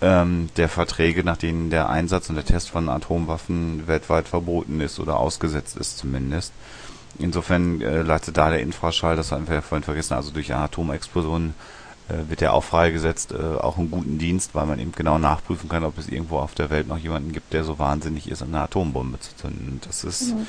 ähm, 0.00 0.48
der 0.56 0.68
Verträge, 0.68 1.24
nach 1.24 1.36
denen 1.36 1.70
der 1.70 1.88
Einsatz 1.88 2.28
und 2.28 2.36
der 2.36 2.44
Test 2.44 2.70
von 2.70 2.88
Atomwaffen 2.88 3.86
weltweit 3.86 4.28
verboten 4.28 4.80
ist 4.80 4.98
oder 4.98 5.18
ausgesetzt 5.18 5.76
ist 5.76 5.98
zumindest. 5.98 6.52
Insofern 7.18 7.80
äh, 7.80 8.02
leitet 8.02 8.36
da 8.36 8.50
der 8.50 8.60
Infraschall, 8.60 9.16
das 9.16 9.32
haben 9.32 9.48
wir 9.48 9.56
ja 9.56 9.60
vorhin 9.60 9.84
vergessen, 9.84 10.14
also 10.14 10.30
durch 10.30 10.52
eine 10.52 10.62
Atomexplosion 10.62 11.54
äh, 12.08 12.28
wird 12.28 12.42
er 12.42 12.54
auch 12.54 12.64
freigesetzt, 12.64 13.32
äh, 13.32 13.36
auch 13.36 13.78
einen 13.78 13.90
guten 13.90 14.18
Dienst, 14.18 14.54
weil 14.54 14.66
man 14.66 14.78
eben 14.78 14.92
genau 14.92 15.18
nachprüfen 15.18 15.68
kann, 15.68 15.84
ob 15.84 15.98
es 15.98 16.08
irgendwo 16.08 16.38
auf 16.38 16.54
der 16.54 16.70
Welt 16.70 16.86
noch 16.86 16.98
jemanden 16.98 17.32
gibt, 17.32 17.52
der 17.52 17.64
so 17.64 17.78
wahnsinnig 17.78 18.30
ist, 18.30 18.42
eine 18.42 18.60
Atombombe 18.60 19.18
zu 19.20 19.34
zünden. 19.36 19.80
Das 19.84 20.04
ist 20.04 20.34
mhm 20.34 20.46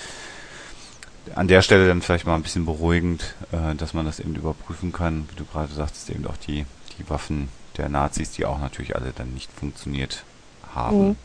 an 1.36 1.48
der 1.48 1.62
Stelle 1.62 1.88
dann 1.88 2.02
vielleicht 2.02 2.26
mal 2.26 2.36
ein 2.36 2.44
bisschen 2.44 2.66
beruhigend, 2.66 3.36
äh, 3.52 3.76
dass 3.76 3.94
man 3.94 4.06
das 4.06 4.20
eben 4.20 4.36
überprüfen 4.36 4.92
kann. 4.92 5.28
Wie 5.30 5.36
du 5.36 5.46
gerade 5.46 5.74
sagtest, 5.74 6.10
eben 6.10 6.26
auch 6.28 6.38
die, 6.38 6.66
die 6.98 7.10
Waffen 7.10 7.50
der 7.78 7.90
Nazis, 7.90 8.32
die 8.32 8.46
auch 8.46 8.60
natürlich 8.60 8.96
alle 8.96 9.14
dann 9.16 9.34
nicht 9.34 9.52
funktioniert 9.52 10.24
haben. 10.74 11.10
Mhm. 11.10 11.16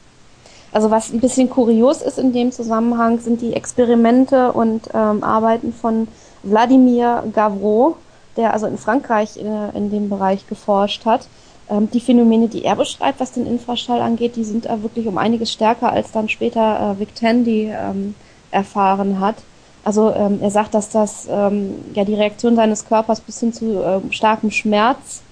Also 0.74 0.90
was 0.90 1.12
ein 1.12 1.20
bisschen 1.20 1.48
kurios 1.48 2.02
ist 2.02 2.18
in 2.18 2.32
dem 2.32 2.50
Zusammenhang, 2.50 3.20
sind 3.20 3.40
die 3.40 3.52
Experimente 3.52 4.50
und 4.50 4.88
ähm, 4.92 5.22
Arbeiten 5.22 5.72
von 5.72 6.08
Wladimir 6.42 7.22
Gavreau, 7.32 7.94
der 8.36 8.52
also 8.52 8.66
in 8.66 8.76
Frankreich 8.76 9.36
in, 9.36 9.46
äh, 9.46 9.70
in 9.76 9.92
dem 9.92 10.08
Bereich 10.08 10.48
geforscht 10.48 11.06
hat. 11.06 11.28
Ähm, 11.70 11.88
die 11.92 12.00
Phänomene, 12.00 12.48
die 12.48 12.64
er 12.64 12.74
beschreibt, 12.74 13.20
was 13.20 13.30
den 13.30 13.46
Infraschall 13.46 14.00
angeht, 14.00 14.34
die 14.34 14.42
sind 14.42 14.66
äh, 14.66 14.82
wirklich 14.82 15.06
um 15.06 15.16
einiges 15.16 15.52
stärker 15.52 15.92
als 15.92 16.10
dann 16.10 16.28
später 16.28 16.96
äh, 16.96 16.98
Vic 16.98 17.14
Tandy 17.14 17.72
ähm, 17.72 18.16
erfahren 18.50 19.20
hat. 19.20 19.36
Also 19.84 20.12
ähm, 20.12 20.40
er 20.40 20.50
sagt, 20.50 20.74
dass 20.74 20.88
das 20.88 21.28
ähm, 21.30 21.76
ja 21.94 22.04
die 22.04 22.16
Reaktion 22.16 22.56
seines 22.56 22.84
Körpers 22.84 23.20
bis 23.20 23.38
hin 23.38 23.52
zu 23.52 23.80
äh, 23.80 24.00
starkem 24.12 24.50
Schmerz 24.50 25.22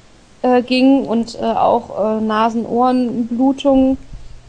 äh, 0.43 0.63
ging 0.63 1.05
und 1.05 1.35
äh, 1.35 1.43
auch 1.43 1.99
äh, 1.99 2.21
Nasen-Ohren-Blutungen. 2.21 3.99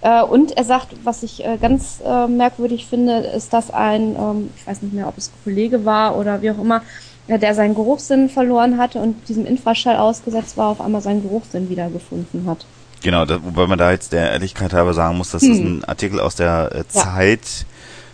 Äh, 0.03 0.21
und 0.21 0.57
er 0.57 0.65
sagt, 0.65 0.89
was 1.05 1.23
ich 1.23 1.45
äh, 1.45 1.57
ganz 1.57 2.01
äh, 2.05 2.27
merkwürdig 2.27 2.87
finde, 2.87 3.19
ist, 3.19 3.53
dass 3.53 3.71
ein, 3.71 4.15
ähm, 4.17 4.49
ich 4.57 4.67
weiß 4.67 4.81
nicht 4.81 4.93
mehr, 4.93 5.07
ob 5.07 5.17
es 5.17 5.31
Kollege 5.45 5.85
war 5.85 6.17
oder 6.17 6.41
wie 6.41 6.51
auch 6.51 6.59
immer, 6.59 6.81
der 7.29 7.55
seinen 7.55 7.73
Geruchssinn 7.73 8.29
verloren 8.29 8.77
hatte 8.77 8.99
und 8.99 9.29
diesem 9.29 9.45
Infraschall 9.45 9.95
ausgesetzt 9.95 10.57
war, 10.57 10.67
auf 10.67 10.81
einmal 10.81 11.01
seinen 11.01 11.21
Geruchssinn 11.21 11.69
wiedergefunden 11.69 12.45
hat. 12.47 12.65
Genau, 13.01 13.23
da, 13.23 13.39
wobei 13.41 13.65
man 13.65 13.79
da 13.79 13.91
jetzt 13.91 14.11
der 14.11 14.31
Ehrlichkeit 14.31 14.73
halber 14.73 14.93
sagen 14.93 15.17
muss, 15.17 15.31
das 15.31 15.41
hm. 15.41 15.51
ist 15.53 15.59
ein 15.59 15.83
Artikel 15.85 16.19
aus 16.19 16.35
der 16.35 16.71
äh, 16.75 16.87
Zeit, 16.89 17.65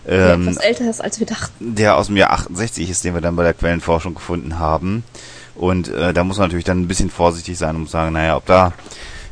der 0.05 0.33
ähm, 0.33 0.47
etwas 0.47 0.57
älter 0.57 0.89
ist, 0.91 1.01
als 1.01 1.19
wir 1.19 1.25
dachten. 1.25 1.75
Der 1.75 1.97
aus 1.97 2.05
dem 2.05 2.17
Jahr 2.17 2.31
68 2.31 2.87
ist, 2.87 3.03
den 3.03 3.15
wir 3.15 3.21
dann 3.21 3.35
bei 3.35 3.43
der 3.43 3.55
Quellenforschung 3.55 4.13
gefunden 4.13 4.59
haben. 4.59 5.03
Und 5.55 5.89
äh, 5.89 6.13
da 6.13 6.23
muss 6.23 6.37
man 6.37 6.47
natürlich 6.47 6.65
dann 6.65 6.81
ein 6.81 6.87
bisschen 6.87 7.09
vorsichtig 7.09 7.57
sein, 7.57 7.75
zu 7.75 7.91
sagen, 7.91 8.13
naja, 8.13 8.37
ob 8.37 8.45
da 8.45 8.73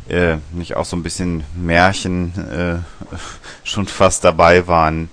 äh, 0.09 0.37
nicht 0.51 0.75
auch 0.75 0.85
so 0.85 0.95
ein 0.95 1.03
bisschen 1.03 1.43
Märchen 1.55 2.33
äh, 2.51 3.15
schon 3.63 3.87
fast 3.87 4.23
dabei 4.23 4.67
waren, 4.67 5.09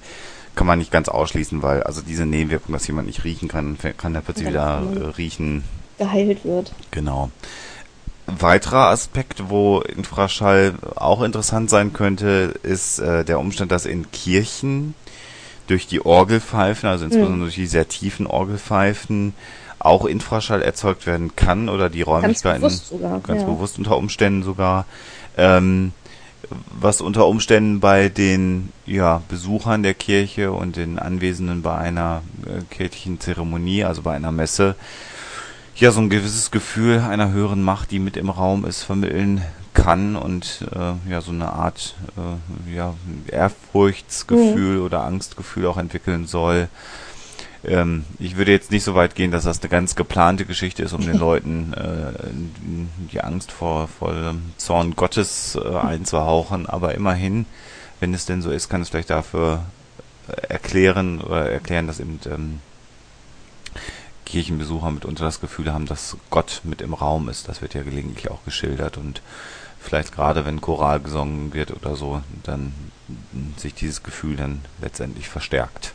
kann 0.54 0.66
man 0.66 0.78
nicht 0.78 0.92
ganz 0.92 1.08
ausschließen, 1.08 1.62
weil 1.62 1.82
also 1.82 2.00
diese 2.00 2.26
Nebenwirkung, 2.26 2.72
dass 2.72 2.86
jemand 2.86 3.08
nicht 3.08 3.24
riechen 3.24 3.48
kann, 3.48 3.76
kann 3.96 4.12
der 4.12 4.20
plötzlich 4.20 4.48
wieder 4.48 4.82
äh, 4.94 5.06
riechen. 5.16 5.64
Geheilt 5.98 6.44
wird. 6.44 6.72
Genau. 6.90 7.30
Weiterer 8.26 8.88
Aspekt, 8.88 9.50
wo 9.50 9.80
Infraschall 9.80 10.74
auch 10.96 11.22
interessant 11.22 11.70
sein 11.70 11.92
könnte, 11.92 12.54
ist 12.62 12.98
äh, 12.98 13.24
der 13.24 13.38
Umstand, 13.38 13.70
dass 13.70 13.84
in 13.84 14.10
Kirchen 14.12 14.94
durch 15.66 15.86
die 15.86 16.04
Orgelpfeifen, 16.04 16.88
also 16.88 17.04
insbesondere 17.04 17.38
mhm. 17.38 17.42
durch 17.42 17.54
die 17.54 17.66
sehr 17.66 17.88
tiefen 17.88 18.26
Orgelpfeifen, 18.26 19.34
auch 19.84 20.04
Infraschall 20.06 20.62
erzeugt 20.62 21.06
werden 21.06 21.36
kann 21.36 21.68
oder 21.68 21.90
die 21.90 22.02
Räumlichkeiten 22.02 22.62
ganz 22.62 22.80
bewusst, 22.80 22.88
sogar, 22.88 23.20
ganz 23.20 23.42
ja. 23.42 23.46
bewusst 23.46 23.78
unter 23.78 23.96
Umständen 23.96 24.42
sogar. 24.42 24.86
Ähm, 25.36 25.92
was 26.78 27.00
unter 27.00 27.26
Umständen 27.26 27.80
bei 27.80 28.08
den 28.08 28.70
ja, 28.86 29.22
Besuchern 29.28 29.82
der 29.82 29.94
Kirche 29.94 30.52
und 30.52 30.76
den 30.76 30.98
Anwesenden 30.98 31.62
bei 31.62 31.76
einer 31.76 32.22
äh, 32.46 32.62
kirchlichen 32.74 33.20
Zeremonie, 33.20 33.84
also 33.84 34.02
bei 34.02 34.14
einer 34.14 34.32
Messe, 34.32 34.74
ja 35.76 35.90
so 35.90 36.00
ein 36.00 36.10
gewisses 36.10 36.50
Gefühl 36.50 37.00
einer 37.00 37.30
höheren 37.30 37.62
Macht, 37.62 37.90
die 37.90 37.98
mit 37.98 38.16
im 38.16 38.30
Raum 38.30 38.64
ist, 38.64 38.82
vermitteln 38.82 39.42
kann 39.72 40.14
und 40.16 40.64
äh, 40.72 41.10
ja 41.10 41.20
so 41.20 41.32
eine 41.32 41.52
Art 41.52 41.96
äh, 42.16 42.74
ja, 42.74 42.94
Ehrfurchtsgefühl 43.26 44.78
mhm. 44.78 44.84
oder 44.84 45.04
Angstgefühl 45.04 45.66
auch 45.66 45.78
entwickeln 45.78 46.26
soll. 46.26 46.68
Ähm, 47.66 48.04
ich 48.18 48.36
würde 48.36 48.52
jetzt 48.52 48.70
nicht 48.70 48.84
so 48.84 48.94
weit 48.94 49.14
gehen, 49.14 49.30
dass 49.30 49.44
das 49.44 49.60
eine 49.60 49.68
ganz 49.68 49.94
geplante 49.94 50.44
Geschichte 50.44 50.82
ist, 50.82 50.92
um 50.92 51.04
den 51.04 51.18
Leuten 51.18 51.72
äh, 51.74 52.12
die 53.12 53.20
Angst 53.20 53.52
vor, 53.52 53.88
vor 53.88 54.12
dem 54.12 54.52
Zorn 54.56 54.96
Gottes 54.96 55.56
äh, 55.56 55.76
einzuhauchen, 55.76 56.66
aber 56.66 56.94
immerhin, 56.94 57.46
wenn 58.00 58.14
es 58.14 58.26
denn 58.26 58.42
so 58.42 58.50
ist, 58.50 58.68
kann 58.68 58.82
es 58.82 58.90
vielleicht 58.90 59.10
dafür 59.10 59.64
äh, 60.28 60.46
erklären 60.48 61.20
oder 61.20 61.50
erklären, 61.50 61.86
dass 61.86 62.00
eben 62.00 62.20
ähm, 62.26 62.60
Kirchenbesucher 64.24 64.90
mitunter 64.90 65.24
das 65.24 65.40
Gefühl 65.40 65.72
haben, 65.72 65.86
dass 65.86 66.16
Gott 66.30 66.62
mit 66.64 66.80
im 66.80 66.94
Raum 66.94 67.28
ist. 67.28 67.48
Das 67.48 67.62
wird 67.62 67.74
ja 67.74 67.82
gelegentlich 67.82 68.30
auch 68.30 68.44
geschildert 68.44 68.96
und 68.96 69.22
vielleicht 69.80 70.14
gerade 70.14 70.46
wenn 70.46 70.60
Choral 70.60 71.00
gesungen 71.00 71.52
wird 71.52 71.70
oder 71.70 71.94
so, 71.94 72.22
dann 72.42 72.72
sich 73.56 73.74
dieses 73.74 74.02
Gefühl 74.02 74.36
dann 74.36 74.62
letztendlich 74.80 75.28
verstärkt. 75.28 75.92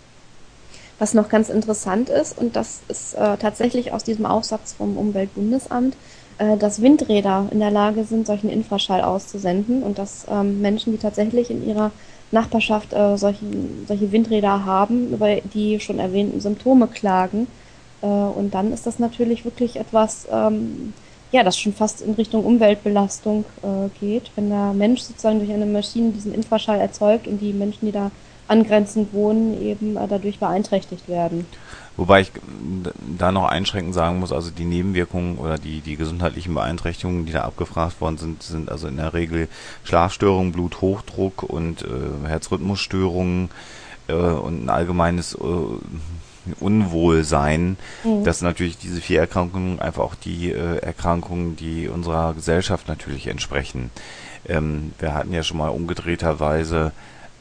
Was 0.99 1.13
noch 1.13 1.29
ganz 1.29 1.49
interessant 1.49 2.09
ist, 2.09 2.37
und 2.37 2.57
das 2.57 2.81
ist 2.89 3.13
äh, 3.13 3.37
tatsächlich 3.37 3.93
aus 3.93 4.03
diesem 4.03 4.25
Aufsatz 4.25 4.73
vom 4.73 4.97
Umweltbundesamt, 4.97 5.95
äh, 6.39 6.57
dass 6.57 6.81
Windräder 6.81 7.47
in 7.51 7.59
der 7.59 7.71
Lage 7.71 8.03
sind, 8.03 8.27
solchen 8.27 8.49
Infraschall 8.49 9.01
auszusenden 9.01 9.81
und 9.81 9.97
dass 9.97 10.27
ähm, 10.29 10.61
Menschen, 10.61 10.91
die 10.91 10.99
tatsächlich 10.99 11.49
in 11.49 11.65
ihrer 11.65 11.91
Nachbarschaft 12.31 12.93
äh, 12.93 13.17
solche, 13.17 13.45
solche 13.87 14.11
Windräder 14.11 14.65
haben, 14.65 15.13
über 15.13 15.35
die 15.37 15.79
schon 15.79 15.99
erwähnten 15.99 16.41
Symptome 16.41 16.87
klagen. 16.87 17.47
Äh, 18.01 18.05
und 18.05 18.53
dann 18.53 18.73
ist 18.73 18.85
das 18.85 18.99
natürlich 18.99 19.45
wirklich 19.45 19.77
etwas, 19.77 20.27
ähm, 20.31 20.93
ja, 21.31 21.43
das 21.43 21.57
schon 21.57 21.73
fast 21.73 22.01
in 22.01 22.13
Richtung 22.13 22.43
Umweltbelastung 22.43 23.45
äh, 23.61 23.89
geht, 23.99 24.31
wenn 24.35 24.49
der 24.49 24.73
Mensch 24.73 25.01
sozusagen 25.01 25.39
durch 25.39 25.51
eine 25.51 25.65
Maschine 25.65 26.11
diesen 26.11 26.33
Infraschall 26.33 26.79
erzeugt 26.79 27.27
und 27.27 27.39
die 27.39 27.53
Menschen, 27.53 27.85
die 27.85 27.91
da 27.91 28.11
angrenzend 28.49 29.13
wohnen, 29.13 29.61
eben 29.61 29.97
äh, 29.97 30.07
dadurch 30.07 30.39
beeinträchtigt 30.39 31.07
werden. 31.07 31.45
Wobei 31.97 32.21
ich 32.21 32.31
da 33.17 33.31
noch 33.33 33.49
einschränkend 33.49 33.93
sagen 33.93 34.19
muss, 34.19 34.31
also 34.31 34.51
die 34.51 34.63
Nebenwirkungen 34.63 35.37
oder 35.37 35.57
die, 35.57 35.81
die 35.81 35.97
gesundheitlichen 35.97 36.53
Beeinträchtigungen, 36.53 37.25
die 37.25 37.33
da 37.33 37.41
abgefragt 37.41 37.99
worden 37.99 38.17
sind, 38.17 38.41
sind 38.41 38.71
also 38.71 38.87
in 38.87 38.95
der 38.95 39.13
Regel 39.13 39.49
Schlafstörungen, 39.83 40.53
Bluthochdruck 40.53 41.43
und 41.43 41.81
äh, 41.81 42.27
Herzrhythmusstörungen 42.27 43.49
äh, 44.07 44.13
und 44.13 44.63
ein 44.63 44.69
allgemeines 44.69 45.33
äh, 45.33 46.55
Unwohlsein. 46.61 47.75
Mhm. 48.05 48.23
Das 48.23 48.39
sind 48.39 48.47
natürlich 48.47 48.77
diese 48.77 49.01
vier 49.01 49.19
Erkrankungen 49.19 49.81
einfach 49.81 50.03
auch 50.03 50.15
die 50.15 50.51
äh, 50.51 50.77
Erkrankungen, 50.77 51.57
die 51.57 51.89
unserer 51.89 52.33
Gesellschaft 52.33 52.87
natürlich 52.87 53.27
entsprechen. 53.27 53.91
Ähm, 54.47 54.93
wir 54.99 55.13
hatten 55.13 55.33
ja 55.33 55.43
schon 55.43 55.57
mal 55.57 55.67
umgedrehterweise 55.67 56.93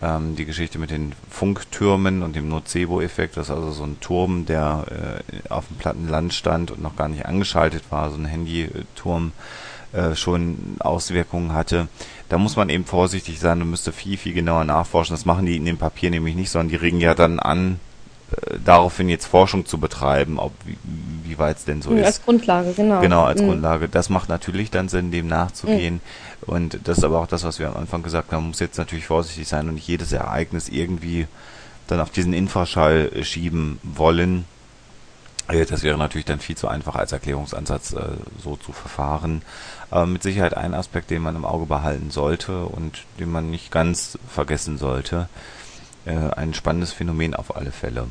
ähm, 0.03 0.37
die 0.37 0.45
Geschichte 0.45 0.79
mit 0.79 0.91
den 0.91 1.13
Funktürmen 1.31 2.23
und 2.23 2.37
dem 2.37 2.49
Nocebo-Effekt. 2.49 3.37
Das 3.37 3.47
ist 3.49 3.55
also 3.55 3.71
so 3.71 3.85
ein 3.85 4.01
Turm, 4.01 4.47
der 4.47 5.23
äh, 5.33 5.49
auf 5.49 5.67
dem 5.69 5.77
platten 5.77 6.09
Land 6.09 6.35
stand 6.35 6.71
und 6.71 6.83
noch 6.83 6.97
gar 6.97 7.09
nicht 7.09 7.27
angeschaltet 7.27 7.85
war, 7.91 8.11
so 8.11 8.17
ein 8.17 8.25
Handyturm 8.25 9.33
äh, 9.93 10.15
schon 10.15 10.77
Auswirkungen 10.81 11.53
hatte. 11.53 11.89
Da 12.29 12.39
muss 12.39 12.57
man 12.57 12.69
eben 12.69 12.85
vorsichtig 12.85 13.41
sein 13.41 13.63
und 13.63 13.71
müsste 13.71 13.93
viel, 13.93 14.19
viel 14.19 14.35
genauer 14.35 14.65
nachforschen. 14.65 15.15
Das 15.15 15.25
machen 15.25 15.47
die 15.47 15.57
in 15.57 15.65
dem 15.65 15.79
Papier 15.79 16.11
nämlich 16.11 16.37
nicht, 16.37 16.51
sondern 16.51 16.69
die 16.69 16.77
regen 16.77 17.01
ja 17.01 17.15
dann 17.15 17.41
an, 17.41 17.81
daraufhin 18.65 19.09
jetzt 19.09 19.27
Forschung 19.27 19.65
zu 19.65 19.79
betreiben, 19.79 20.39
ob 20.39 20.53
wie, 20.65 20.77
wie 21.25 21.39
weit 21.39 21.59
es 21.59 21.65
denn 21.65 21.81
so 21.81 21.93
ja, 21.93 22.01
ist. 22.01 22.07
Als 22.07 22.23
Grundlage, 22.25 22.73
genau. 22.73 23.01
Genau, 23.01 23.25
als 23.25 23.41
mhm. 23.41 23.47
Grundlage. 23.47 23.89
Das 23.89 24.11
macht 24.11 24.29
natürlich 24.29 24.71
dann 24.71 24.89
Sinn, 24.89 25.11
dem 25.11 25.29
nachzugehen. 25.29 25.95
Mhm. 25.95 26.53
Und 26.53 26.79
das 26.85 26.99
ist 26.99 27.05
aber 27.05 27.21
auch 27.21 27.27
das, 27.27 27.45
was 27.45 27.59
wir 27.59 27.69
am 27.69 27.77
Anfang 27.77 28.03
gesagt 28.03 28.33
haben, 28.33 28.43
man 28.43 28.49
muss 28.49 28.61
jetzt 28.61 28.79
natürlich 28.79 29.07
vorsichtig 29.07 29.49
sein 29.49 29.69
und 29.69 29.75
nicht 29.75 29.89
jedes 29.89 30.13
Ereignis 30.13 30.69
irgendwie 30.69 31.27
dann 31.87 32.01
auf 32.01 32.11
diesen 32.11 32.35
Infraschall 32.35 33.25
schieben 33.25 33.79
wollen. 33.83 34.45
Äh, 35.49 35.65
das 35.65 35.83
wäre 35.83 35.97
natürlich 35.97 36.27
dann 36.27 36.41
viel 36.41 36.57
zu 36.57 36.69
einfach 36.69 36.97
als 36.97 37.13
Erklärungsansatz 37.13 37.95
äh, 37.95 38.03
so 38.43 38.57
zu 38.57 38.73
verfahren. 38.73 39.41
Aber 39.91 40.05
mit 40.05 40.23
Sicherheit 40.23 40.55
ein 40.55 40.75
Aspekt, 40.75 41.11
den 41.11 41.23
man 41.23 41.35
im 41.35 41.47
Auge 41.47 41.65
behalten 41.65 42.11
sollte 42.11 42.67
und 42.67 43.05
den 43.19 43.33
man 43.33 43.51
nicht 43.51 43.71
ganz 43.71 44.19
vergessen 44.29 44.77
sollte 44.77 45.17
äh, 45.17 45.68
ein 46.09 46.55
spannendes 46.55 46.93
Phänomen 46.93 47.35
auf 47.35 47.57
alle 47.57 47.73
Fälle. 47.73 48.07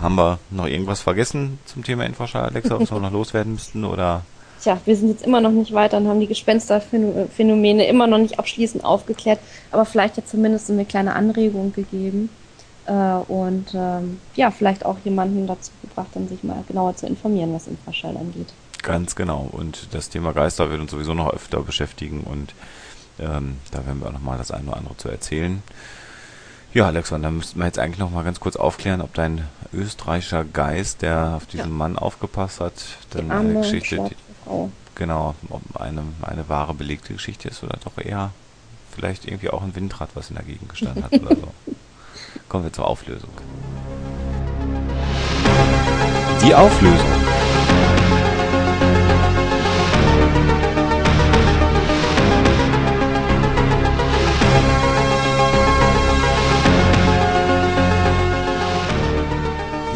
Haben 0.00 0.14
wir 0.16 0.38
noch 0.50 0.66
irgendwas 0.66 1.00
vergessen 1.00 1.58
zum 1.66 1.82
Thema 1.82 2.04
Infraschall, 2.04 2.44
Alexa, 2.44 2.78
was 2.78 2.90
wir 2.92 3.00
noch 3.00 3.10
loswerden 3.12 3.54
müssten 3.54 3.84
oder? 3.84 4.22
Tja, 4.62 4.80
wir 4.84 4.96
sind 4.96 5.08
jetzt 5.08 5.24
immer 5.24 5.40
noch 5.40 5.50
nicht 5.50 5.72
weiter 5.72 5.96
und 5.98 6.08
haben 6.08 6.20
die 6.20 6.26
Gespensterphänomene 6.26 7.86
immer 7.86 8.06
noch 8.06 8.18
nicht 8.18 8.38
abschließend 8.38 8.84
aufgeklärt, 8.84 9.38
aber 9.70 9.84
vielleicht 9.84 10.16
ja 10.16 10.24
zumindest 10.24 10.70
eine 10.70 10.84
kleine 10.84 11.14
Anregung 11.14 11.72
gegeben. 11.72 12.28
äh, 12.86 12.92
und 12.92 13.66
ähm, 13.74 14.18
ja, 14.34 14.50
vielleicht 14.50 14.84
auch 14.84 14.96
jemanden 15.04 15.46
dazu 15.46 15.70
gebracht, 15.82 16.08
dann 16.14 16.28
sich 16.28 16.42
mal 16.42 16.64
genauer 16.66 16.96
zu 16.96 17.06
informieren, 17.06 17.54
was 17.54 17.66
Infraschall 17.66 18.16
angeht. 18.16 18.52
Ganz 18.82 19.14
genau. 19.14 19.48
Und 19.52 19.88
das 19.92 20.08
Thema 20.08 20.32
Geister 20.32 20.70
wird 20.70 20.80
uns 20.80 20.90
sowieso 20.90 21.14
noch 21.14 21.32
öfter 21.32 21.60
beschäftigen 21.60 22.22
und 22.22 22.54
ähm, 23.20 23.58
da 23.70 23.84
werden 23.86 24.00
wir 24.00 24.08
auch 24.08 24.12
nochmal 24.12 24.38
das 24.38 24.50
eine 24.50 24.68
oder 24.68 24.76
andere 24.76 24.96
zu 24.96 25.08
erzählen. 25.08 25.62
Ja, 26.74 26.86
Alex, 26.86 27.12
und 27.12 27.22
dann 27.22 27.36
müssten 27.36 27.58
wir 27.58 27.66
jetzt 27.66 27.78
eigentlich 27.78 27.98
noch 27.98 28.10
mal 28.10 28.24
ganz 28.24 28.40
kurz 28.40 28.56
aufklären, 28.56 29.00
ob 29.00 29.14
dein 29.14 29.48
österreichischer 29.72 30.44
Geist, 30.44 31.02
der 31.02 31.34
auf 31.36 31.46
diesen 31.46 31.70
ja. 31.70 31.74
Mann 31.74 31.96
aufgepasst 31.96 32.60
hat, 32.60 32.74
dann 33.10 33.30
eine 33.30 33.60
Geschichte, 33.60 34.10
die, 34.10 34.70
genau, 34.94 35.34
ob 35.48 35.62
eine, 35.80 36.02
eine 36.20 36.48
wahre 36.48 36.74
belegte 36.74 37.14
Geschichte 37.14 37.48
ist 37.48 37.62
oder 37.62 37.78
doch 37.82 38.02
eher 38.02 38.32
vielleicht 38.94 39.26
irgendwie 39.26 39.50
auch 39.50 39.62
ein 39.62 39.74
Windrad, 39.74 40.10
was 40.14 40.28
in 40.28 40.36
der 40.36 40.44
Gegend 40.44 40.68
gestanden 40.68 41.04
hat 41.04 41.12
oder 41.12 41.36
so. 41.36 41.54
Kommen 42.48 42.64
wir 42.64 42.72
zur 42.72 42.86
Auflösung. 42.86 43.30
Die 46.42 46.54
Auflösung. 46.54 47.47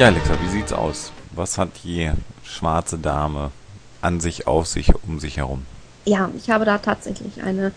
Ja, 0.03 0.09
Alexa, 0.09 0.35
wie 0.43 0.49
sieht's 0.49 0.73
aus? 0.73 1.13
Was 1.31 1.59
hat 1.59 1.69
die 1.85 2.11
schwarze 2.43 2.99
Dame 2.99 3.53
an 4.01 4.19
sich, 4.19 4.49
auf 4.49 4.67
sich, 4.67 4.93
um 5.07 5.21
sich 5.21 5.37
herum? 5.37 5.65
Ja, 6.07 6.29
ich 6.37 6.51
habe 6.51 6.65
da 6.65 6.79
tatsächlich 6.79 7.41
eine 7.45 7.71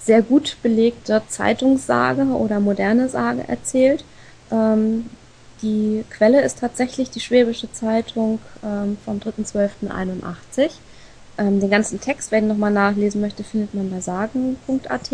sehr 0.00 0.22
gut 0.22 0.56
belegte 0.60 1.22
Zeitungssage 1.28 2.24
oder 2.24 2.58
moderne 2.58 3.08
Sage 3.08 3.44
erzählt. 3.46 4.04
Ähm, 4.50 5.08
die 5.62 6.04
Quelle 6.10 6.42
ist 6.42 6.58
tatsächlich 6.58 7.10
die 7.10 7.20
Schwäbische 7.20 7.70
Zeitung 7.70 8.40
ähm, 8.64 8.98
vom 9.04 9.20
3.12.81. 9.20 10.70
Ähm, 11.38 11.60
den 11.60 11.70
ganzen 11.70 12.00
Text, 12.00 12.32
wer 12.32 12.40
ihn 12.40 12.48
nochmal 12.48 12.72
nachlesen 12.72 13.20
möchte, 13.20 13.44
findet 13.44 13.72
man 13.74 13.88
bei 13.88 14.00
sagen.at. 14.00 15.10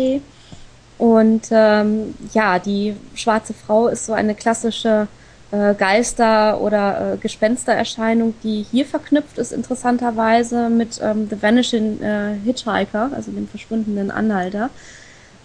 Und 0.97 1.47
ähm, 1.51 2.15
ja, 2.33 2.57
die 2.57 2.95
schwarze 3.13 3.53
Frau 3.53 3.87
ist 3.87 4.07
so 4.07 4.13
eine 4.13 4.33
klassische 4.33 5.07
äh, 5.55 5.73
Geister- 5.77 6.59
oder 6.59 7.13
äh, 7.13 7.17
Gespenstererscheinung, 7.17 8.33
die 8.43 8.65
hier 8.69 8.85
verknüpft 8.85 9.37
ist, 9.37 9.53
interessanterweise 9.53 10.69
mit 10.69 10.99
ähm, 11.01 11.27
The 11.29 11.41
Vanishing 11.41 12.01
äh, 12.01 12.35
Hitchhiker, 12.43 13.11
also 13.15 13.31
dem 13.31 13.47
verschwundenen 13.47 14.11
Anhalter. 14.11 14.69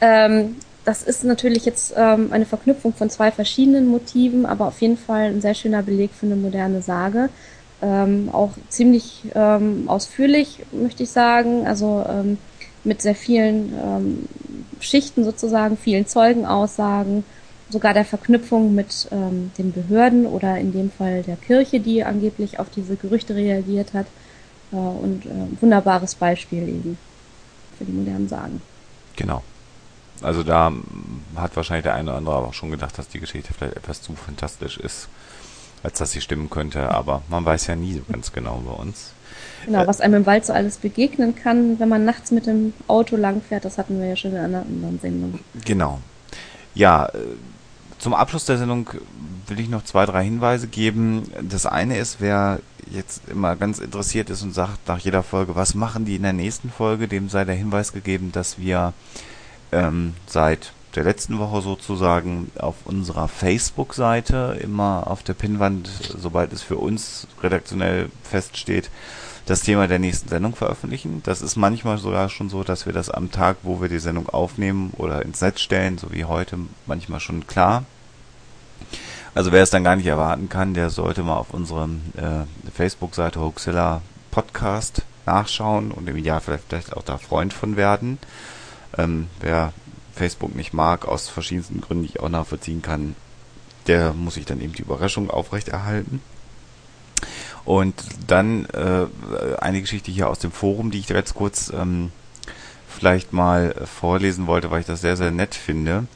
Ähm, 0.01 0.57
das 0.85 1.03
ist 1.05 1.23
natürlich 1.23 1.65
jetzt 1.65 1.95
ähm, 1.97 2.33
eine 2.33 2.47
Verknüpfung 2.47 2.93
von 2.93 3.09
zwei 3.09 3.31
verschiedenen 3.31 3.87
Motiven, 3.87 4.47
aber 4.47 4.67
auf 4.67 4.81
jeden 4.81 4.97
Fall 4.97 5.27
ein 5.27 5.41
sehr 5.41 5.55
schöner 5.55 5.83
Beleg 5.83 6.11
für 6.13 6.27
eine 6.27 6.37
moderne 6.37 6.83
Sage. 6.83 7.29
Ähm, 7.83 8.31
auch 8.33 8.53
ziemlich 8.69 9.23
ähm, 9.35 9.85
ausführlich, 9.87 10.59
möchte 10.73 11.05
ich 11.05 11.11
sagen. 11.11 11.67
Also 11.67 12.05
ähm, 12.09 12.39
mit 12.83 13.03
sehr 13.03 13.15
vielen 13.15 14.27
Schichten 14.81 15.23
sozusagen, 15.23 15.77
vielen 15.77 16.07
Zeugenaussagen 16.07 17.25
sogar 17.71 17.95
der 17.95 18.05
Verknüpfung 18.05 18.75
mit 18.75 19.09
ähm, 19.11 19.53
den 19.57 19.73
Behörden 19.73 20.27
oder 20.27 20.59
in 20.59 20.73
dem 20.73 20.91
Fall 20.91 21.23
der 21.23 21.37
Kirche, 21.37 21.81
die 21.81 22.05
angeblich 22.05 22.59
auf 22.59 22.69
diese 22.71 22.97
Gerüchte 22.97 23.35
reagiert 23.35 23.95
hat. 23.95 24.07
Äh, 24.73 24.77
und 24.77 25.27
äh, 25.27 25.31
wunderbares 25.61 26.15
Beispiel 26.15 26.69
eben 26.69 26.99
für 27.79 27.85
die 27.85 27.93
modernen 27.93 28.29
Sagen. 28.29 28.61
Genau. 29.17 29.43
Also 30.23 30.43
da 30.43 30.73
hat 31.37 31.57
wahrscheinlich 31.57 31.85
der 31.85 31.95
eine 31.95 32.11
oder 32.11 32.19
andere 32.19 32.37
auch 32.37 32.55
schon 32.55 32.71
gedacht, 32.71 32.99
dass 32.99 33.09
die 33.09 33.21
Geschichte 33.21 33.55
vielleicht 33.55 33.77
etwas 33.77 34.03
zu 34.03 34.15
fantastisch 34.15 34.77
ist, 34.77 35.09
als 35.83 35.99
dass 35.99 36.13
sie 36.13 36.21
stimmen 36.21 36.51
könnte. 36.51 36.91
Aber 36.91 37.23
man 37.29 37.45
weiß 37.45 37.69
ja 37.69 37.77
nie 37.77 37.95
so 37.95 38.01
ganz 38.11 38.33
genau 38.33 38.63
bei 38.67 38.73
uns. 38.73 39.13
Genau, 39.65 39.87
was 39.87 40.01
einem 40.01 40.15
im 40.15 40.27
Wald 40.27 40.45
so 40.45 40.53
alles 40.53 40.79
begegnen 40.79 41.35
kann, 41.35 41.79
wenn 41.79 41.89
man 41.89 42.05
nachts 42.05 42.31
mit 42.31 42.47
dem 42.47 42.75
Auto 42.87 43.17
langfährt, 43.17 43.65
das 43.65 43.79
hatten 43.79 43.99
wir 44.01 44.09
ja 44.09 44.17
schon 44.17 44.33
in 44.33 44.39
einer 44.39 44.61
anderen 44.61 44.99
Sendung. 45.01 45.39
Genau. 45.65 46.01
Ja, 46.75 47.07
äh, 47.07 47.19
zum 48.01 48.15
Abschluss 48.15 48.47
der 48.47 48.59
Sendung 48.59 48.91
will 49.47 49.61
ich 49.61 49.69
noch 49.69 49.85
zwei, 49.85 50.07
drei 50.07 50.25
Hinweise 50.25 50.67
geben. 50.67 51.31
Das 51.43 51.67
eine 51.67 51.99
ist, 51.99 52.21
wer 52.21 52.61
jetzt 52.91 53.29
immer 53.29 53.57
ganz 53.57 53.79
interessiert 53.79 54.31
ist 54.31 54.43
und 54.43 54.53
sagt 54.53 54.89
nach 54.89 54.99
jeder 54.99 55.23
Folge, 55.23 55.55
was 55.55 55.75
machen 55.75 56.05
die 56.05 56.17
in 56.17 56.23
der 56.23 56.33
nächsten 56.33 56.71
Folge, 56.71 57.07
dem 57.07 57.29
sei 57.29 57.45
der 57.45 57.55
Hinweis 57.55 57.93
gegeben, 57.93 58.33
dass 58.33 58.59
wir 58.59 58.95
ähm, 59.71 60.15
seit 60.27 60.73
der 60.97 61.05
letzten 61.05 61.39
Woche 61.39 61.63
sozusagen 61.63 62.51
auf 62.59 62.75
unserer 62.85 63.29
Facebook-Seite 63.29 64.59
immer 64.61 65.07
auf 65.07 65.23
der 65.23 65.35
Pinnwand, 65.35 65.89
sobald 66.19 66.53
es 66.53 66.63
für 66.63 66.79
uns 66.79 67.29
redaktionell 67.43 68.11
feststeht, 68.25 68.91
das 69.51 69.63
Thema 69.63 69.89
der 69.89 69.99
nächsten 69.99 70.29
Sendung 70.29 70.55
veröffentlichen. 70.55 71.23
Das 71.25 71.43
ist 71.43 71.57
manchmal 71.57 71.99
sogar 71.99 72.29
schon 72.29 72.49
so, 72.49 72.63
dass 72.63 72.87
wir 72.87 72.93
das 72.93 73.11
am 73.11 73.33
Tag, 73.33 73.57
wo 73.65 73.81
wir 73.81 73.89
die 73.89 73.99
Sendung 73.99 74.29
aufnehmen 74.29 74.93
oder 74.97 75.23
ins 75.23 75.41
Netz 75.41 75.61
stellen, 75.61 75.99
so 75.99 76.13
wie 76.13 76.25
heute, 76.25 76.57
manchmal 76.87 77.19
schon 77.19 77.49
klar. 77.49 77.85
Also 79.35 79.51
wer 79.51 79.65
es 79.65 79.71
dann 79.71 79.83
gar 79.83 79.97
nicht 79.97 80.07
erwarten 80.07 80.49
kann, 80.49 80.75
der 80.75 80.89
sollte 80.89 81.25
mal 81.25 81.37
auf 81.37 81.53
unserem 81.53 82.01
äh, 82.17 82.45
Facebook-Seite 82.73 83.41
Hoaxilla 83.41 84.03
Podcast 84.31 85.03
nachschauen 85.27 85.91
und 85.91 86.09
im 86.09 86.17
Ideal 86.17 86.41
vielleicht, 86.41 86.65
vielleicht 86.69 86.97
auch 86.97 87.03
da 87.03 87.19
Freund 87.19 87.53
von 87.53 87.77
werden. 87.77 88.19
Ähm, 88.97 89.27
wer 89.41 89.73
Facebook 90.15 90.55
nicht 90.55 90.75
mag, 90.75 91.09
aus 91.09 91.29
verschiedensten 91.29 91.81
Gründen, 91.81 92.05
die 92.05 92.11
ich 92.11 92.21
auch 92.21 92.29
nachvollziehen 92.29 92.83
kann, 92.83 93.17
der 93.89 94.13
muss 94.13 94.35
sich 94.35 94.45
dann 94.45 94.61
eben 94.61 94.75
die 94.75 94.83
Überraschung 94.83 95.29
aufrechterhalten. 95.29 96.23
Und 97.65 97.95
dann 98.27 98.67
äh, 98.67 99.07
eine 99.59 99.81
Geschichte 99.81 100.11
hier 100.11 100.29
aus 100.29 100.39
dem 100.39 100.53
Forum, 100.53 100.91
die 100.91 100.99
ich 100.99 101.09
jetzt 101.09 101.35
kurz 101.35 101.71
ähm, 101.71 102.11
vielleicht 102.89 103.33
mal 103.33 103.75
vorlesen 103.85 104.47
wollte, 104.47 104.71
weil 104.71 104.81
ich 104.81 104.87
das 104.87 105.01
sehr, 105.01 105.17
sehr 105.17 105.31
nett 105.31 105.55
finde. 105.55 106.07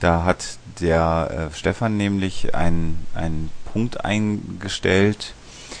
Da 0.00 0.24
hat 0.24 0.58
der 0.80 1.50
äh, 1.50 1.56
Stefan 1.56 1.96
nämlich 1.96 2.54
einen, 2.54 3.06
einen 3.14 3.50
Punkt 3.72 4.04
eingestellt, 4.04 5.34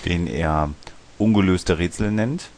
den 0.04 0.26
er 0.26 0.70
ungelöste 1.18 1.78
Rätsel 1.78 2.10
nennt. 2.10 2.50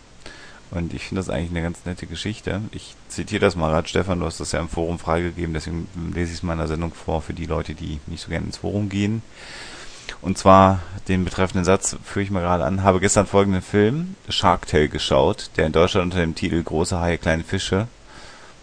Und 0.70 0.94
ich 0.94 1.05
finde 1.05 1.20
das 1.20 1.31
eigentlich 1.31 1.51
eine 1.51 1.62
ganz 1.62 1.85
nette 1.85 2.07
Geschichte. 2.07 2.61
Ich 2.70 2.94
zitiere 3.09 3.40
das 3.40 3.57
mal 3.57 3.70
gerade, 3.70 3.88
Stefan, 3.88 4.20
du 4.20 4.27
hast 4.27 4.38
das 4.38 4.53
ja 4.53 4.61
im 4.61 4.68
Forum 4.68 4.99
freigegeben, 5.01 5.53
deswegen 5.53 5.88
lese 6.14 6.31
ich 6.31 6.38
es 6.38 6.42
mal 6.42 6.53
in 6.53 6.61
der 6.61 6.68
Sendung 6.68 6.94
vor 6.94 7.23
für 7.23 7.35
die 7.35 7.46
Leute, 7.46 7.75
die 7.75 7.99
nicht 8.07 8.23
so 8.23 8.29
gerne 8.29 8.46
ins 8.46 8.59
Forum 8.59 8.88
gehen. 8.88 9.23
Und 10.23 10.38
zwar 10.38 10.81
den 11.09 11.25
betreffenden 11.25 11.64
Satz 11.64 11.96
führe 12.05 12.23
ich 12.23 12.31
mal 12.31 12.40
gerade 12.40 12.64
an. 12.64 12.83
Habe 12.83 13.01
gestern 13.01 13.27
folgenden 13.27 13.62
Film, 13.62 14.16
Shark 14.29 14.66
Tale, 14.66 14.88
geschaut, 14.88 15.51
der 15.57 15.66
in 15.66 15.73
Deutschland 15.73 16.07
unter 16.07 16.20
dem 16.20 16.35
Titel 16.35 16.62
Große 16.62 17.01
Haie, 17.01 17.18
kleine 17.18 17.44
Fische, 17.44 17.88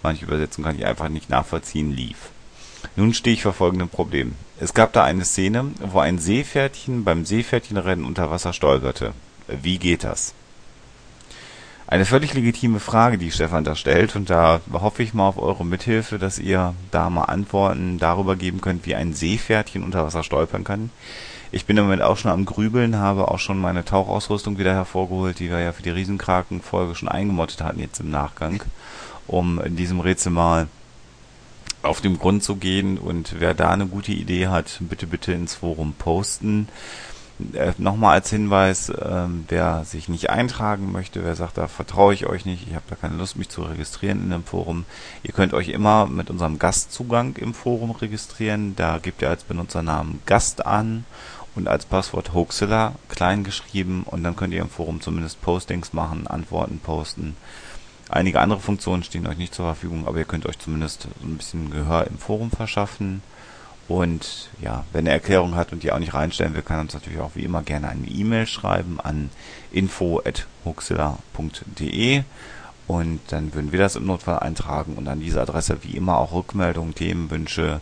manche 0.03 0.25
Übersetzungen 0.25 0.65
kann 0.65 0.77
ich 0.77 0.86
einfach 0.86 1.10
nicht 1.10 1.29
nachvollziehen, 1.29 1.91
lief. 1.95 2.29
Nun 2.95 3.13
stehe 3.13 3.33
ich 3.33 3.43
vor 3.43 3.53
folgendem 3.53 3.89
Problem. 3.89 4.36
Es 4.60 4.73
gab 4.73 4.93
da 4.93 5.03
eine 5.03 5.25
Szene, 5.25 5.71
wo 5.79 5.99
ein 5.99 6.19
Seepferdchen 6.19 7.03
beim 7.03 7.25
Seepferdchenrennen 7.25 8.05
unter 8.05 8.31
Wasser 8.31 8.53
stolperte. 8.53 9.13
Wie 9.47 9.77
geht 9.77 10.03
das? 10.03 10.33
Eine 11.89 12.05
völlig 12.05 12.33
legitime 12.33 12.81
Frage, 12.81 13.17
die 13.17 13.31
Stefan 13.31 13.63
da 13.63 13.73
stellt, 13.75 14.15
und 14.15 14.29
da 14.29 14.60
hoffe 14.73 15.03
ich 15.03 15.13
mal 15.13 15.27
auf 15.29 15.38
eure 15.38 15.65
Mithilfe, 15.65 16.19
dass 16.19 16.38
ihr 16.38 16.73
da 16.91 17.10
mal 17.10 17.23
Antworten 17.23 17.97
darüber 17.97 18.36
geben 18.36 18.60
könnt, 18.60 18.86
wie 18.86 18.95
ein 18.95 19.13
Seepferdchen 19.13 19.83
unter 19.83 20.05
Wasser 20.05 20.23
stolpern 20.23 20.65
kann. 20.65 20.89
Ich 21.49 21.65
bin 21.65 21.77
im 21.77 21.86
Moment 21.86 22.01
auch 22.01 22.17
schon 22.17 22.31
am 22.31 22.43
Grübeln, 22.43 22.97
habe 22.97 23.29
auch 23.29 23.39
schon 23.39 23.57
meine 23.57 23.86
Tauchausrüstung 23.86 24.57
wieder 24.57 24.73
hervorgeholt, 24.73 25.39
die 25.39 25.49
wir 25.49 25.60
ja 25.60 25.71
für 25.71 25.83
die 25.83 25.89
Riesenkraken-Folge 25.89 26.95
schon 26.95 27.07
eingemottet 27.07 27.62
hatten 27.62 27.79
jetzt 27.79 28.01
im 28.01 28.12
Nachgang, 28.12 28.63
um 29.27 29.62
in 29.62 29.77
diesem 29.77 30.01
Rätsel 30.01 30.33
mal 30.33 30.67
auf 31.83 32.01
den 32.01 32.19
Grund 32.19 32.43
zu 32.43 32.57
gehen. 32.57 32.97
Und 32.97 33.36
wer 33.39 33.53
da 33.53 33.69
eine 33.69 33.88
gute 33.88 34.12
Idee 34.12 34.47
hat, 34.47 34.77
bitte, 34.81 35.07
bitte 35.07 35.31
ins 35.31 35.55
Forum 35.55 35.93
posten. 35.97 36.67
Äh, 37.53 37.73
Nochmal 37.77 38.15
als 38.15 38.29
Hinweis, 38.29 38.89
äh, 38.89 39.27
wer 39.47 39.86
sich 39.86 40.10
nicht 40.10 40.29
eintragen 40.29 40.91
möchte, 40.91 41.23
wer 41.23 41.36
sagt, 41.36 41.57
da 41.57 41.67
vertraue 41.67 42.13
ich 42.13 42.25
euch 42.25 42.45
nicht, 42.45 42.67
ich 42.67 42.73
habe 42.73 42.86
da 42.89 42.95
keine 42.95 43.15
Lust, 43.15 43.38
mich 43.38 43.47
zu 43.47 43.62
registrieren 43.62 44.21
in 44.21 44.31
dem 44.31 44.43
Forum. 44.43 44.86
Ihr 45.23 45.33
könnt 45.33 45.53
euch 45.53 45.69
immer 45.69 46.07
mit 46.07 46.29
unserem 46.29 46.60
Gastzugang 46.60 47.36
im 47.36 47.53
Forum 47.53 47.91
registrieren. 47.91 48.75
Da 48.75 48.97
gebt 48.97 49.21
ihr 49.21 49.29
als 49.29 49.43
Benutzernamen 49.43 50.19
Gast 50.25 50.65
an 50.65 51.05
und 51.57 51.67
als 51.67 51.85
Passwort 51.85 52.33
Hoaxilla 52.33 52.93
klein 53.09 53.43
geschrieben 53.43 54.03
und 54.05 54.23
dann 54.23 54.35
könnt 54.35 54.53
ihr 54.53 54.61
im 54.61 54.69
Forum 54.69 55.01
zumindest 55.01 55.41
Postings 55.41 55.91
machen, 55.91 56.27
Antworten 56.27 56.79
posten. 56.79 57.35
Einige 58.09 58.39
andere 58.39 58.59
Funktionen 58.59 59.03
stehen 59.03 59.25
euch 59.27 59.37
nicht 59.37 59.55
zur 59.55 59.65
Verfügung, 59.65 60.07
aber 60.07 60.19
ihr 60.19 60.25
könnt 60.25 60.45
euch 60.45 60.59
zumindest 60.59 61.01
so 61.01 61.09
ein 61.23 61.35
bisschen 61.35 61.71
Gehör 61.71 62.07
im 62.07 62.19
Forum 62.19 62.51
verschaffen. 62.51 63.23
Und 63.87 64.49
ja, 64.61 64.85
wer 64.91 64.99
eine 64.99 65.09
Erklärung 65.09 65.55
hat 65.55 65.73
und 65.73 65.81
die 65.81 65.91
auch 65.91 65.99
nicht 65.99 66.13
reinstellen 66.13 66.53
will, 66.53 66.61
kann 66.61 66.79
uns 66.79 66.93
natürlich 66.93 67.19
auch 67.19 67.31
wie 67.33 67.43
immer 67.43 67.63
gerne 67.63 67.89
eine 67.89 68.07
E-Mail 68.07 68.45
schreiben 68.45 68.99
an 69.01 69.31
info.huxilla.de 69.71 72.23
und 72.85 73.19
dann 73.29 73.53
würden 73.53 73.71
wir 73.71 73.79
das 73.79 73.95
im 73.95 74.05
Notfall 74.05 74.39
eintragen 74.39 74.95
und 74.95 75.07
an 75.07 75.19
diese 75.19 75.41
Adresse 75.41 75.79
wie 75.83 75.97
immer 75.97 76.17
auch 76.17 76.33
Rückmeldungen, 76.33 76.95
Themenwünsche, 76.95 77.81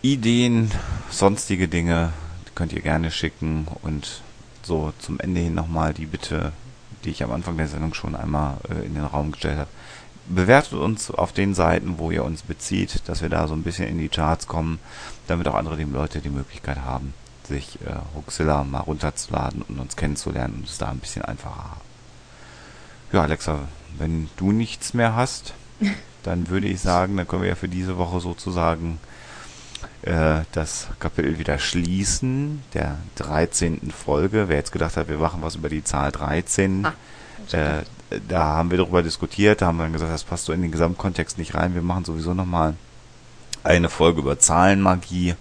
Ideen, 0.00 0.70
sonstige 1.10 1.68
Dinge 1.68 2.12
könnt 2.54 2.72
ihr 2.72 2.82
gerne 2.82 3.10
schicken 3.10 3.66
und 3.82 4.22
so 4.62 4.92
zum 4.98 5.18
Ende 5.20 5.40
hin 5.40 5.54
nochmal 5.54 5.94
die 5.94 6.06
Bitte, 6.06 6.52
die 7.04 7.10
ich 7.10 7.22
am 7.22 7.32
Anfang 7.32 7.56
der 7.56 7.68
Sendung 7.68 7.94
schon 7.94 8.14
einmal 8.14 8.58
äh, 8.68 8.86
in 8.86 8.94
den 8.94 9.04
Raum 9.04 9.32
gestellt 9.32 9.58
habe. 9.58 9.70
Bewertet 10.28 10.74
uns 10.74 11.10
auf 11.10 11.32
den 11.32 11.54
Seiten, 11.54 11.98
wo 11.98 12.10
ihr 12.10 12.24
uns 12.24 12.42
bezieht, 12.42 13.02
dass 13.06 13.22
wir 13.22 13.28
da 13.28 13.48
so 13.48 13.54
ein 13.54 13.64
bisschen 13.64 13.88
in 13.88 13.98
die 13.98 14.08
Charts 14.08 14.46
kommen, 14.46 14.78
damit 15.26 15.48
auch 15.48 15.54
andere 15.54 15.82
Leute 15.82 16.20
die 16.20 16.28
Möglichkeit 16.28 16.78
haben, 16.78 17.12
sich 17.42 17.78
äh, 17.84 17.94
Huxilla 18.14 18.62
mal 18.62 18.80
runterzuladen 18.80 19.62
und 19.62 19.80
uns 19.80 19.96
kennenzulernen 19.96 20.54
und 20.58 20.68
es 20.68 20.78
da 20.78 20.90
ein 20.90 20.98
bisschen 20.98 21.24
einfacher 21.24 21.70
haben. 21.70 21.80
Ja, 23.12 23.22
Alexa, 23.22 23.60
wenn 23.98 24.30
du 24.36 24.52
nichts 24.52 24.94
mehr 24.94 25.16
hast, 25.16 25.54
dann 26.22 26.48
würde 26.48 26.68
ich 26.68 26.80
sagen, 26.80 27.16
dann 27.16 27.26
können 27.26 27.42
wir 27.42 27.48
ja 27.48 27.56
für 27.56 27.68
diese 27.68 27.98
Woche 27.98 28.20
sozusagen 28.20 29.00
das 30.04 30.88
Kapitel 30.98 31.38
wieder 31.38 31.60
schließen, 31.60 32.62
der 32.74 32.98
13. 33.14 33.92
Folge. 33.92 34.48
Wer 34.48 34.56
jetzt 34.56 34.72
gedacht 34.72 34.96
hat, 34.96 35.08
wir 35.08 35.18
machen 35.18 35.42
was 35.42 35.54
über 35.54 35.68
die 35.68 35.84
Zahl 35.84 36.10
13, 36.10 36.86
ah, 36.86 36.92
äh, 37.52 37.82
da 38.28 38.44
haben 38.44 38.70
wir 38.70 38.78
darüber 38.78 39.02
diskutiert, 39.02 39.62
da 39.62 39.66
haben 39.66 39.78
wir 39.78 39.84
dann 39.84 39.92
gesagt, 39.92 40.12
das 40.12 40.24
passt 40.24 40.44
so 40.44 40.52
in 40.52 40.62
den 40.62 40.70
Gesamtkontext 40.70 41.38
nicht 41.38 41.54
rein. 41.54 41.74
Wir 41.74 41.82
machen 41.82 42.04
sowieso 42.04 42.34
nochmal 42.34 42.74
eine 43.64 43.88
Folge 43.88 44.20
über 44.20 44.38
Zahlenmagie 44.38 45.34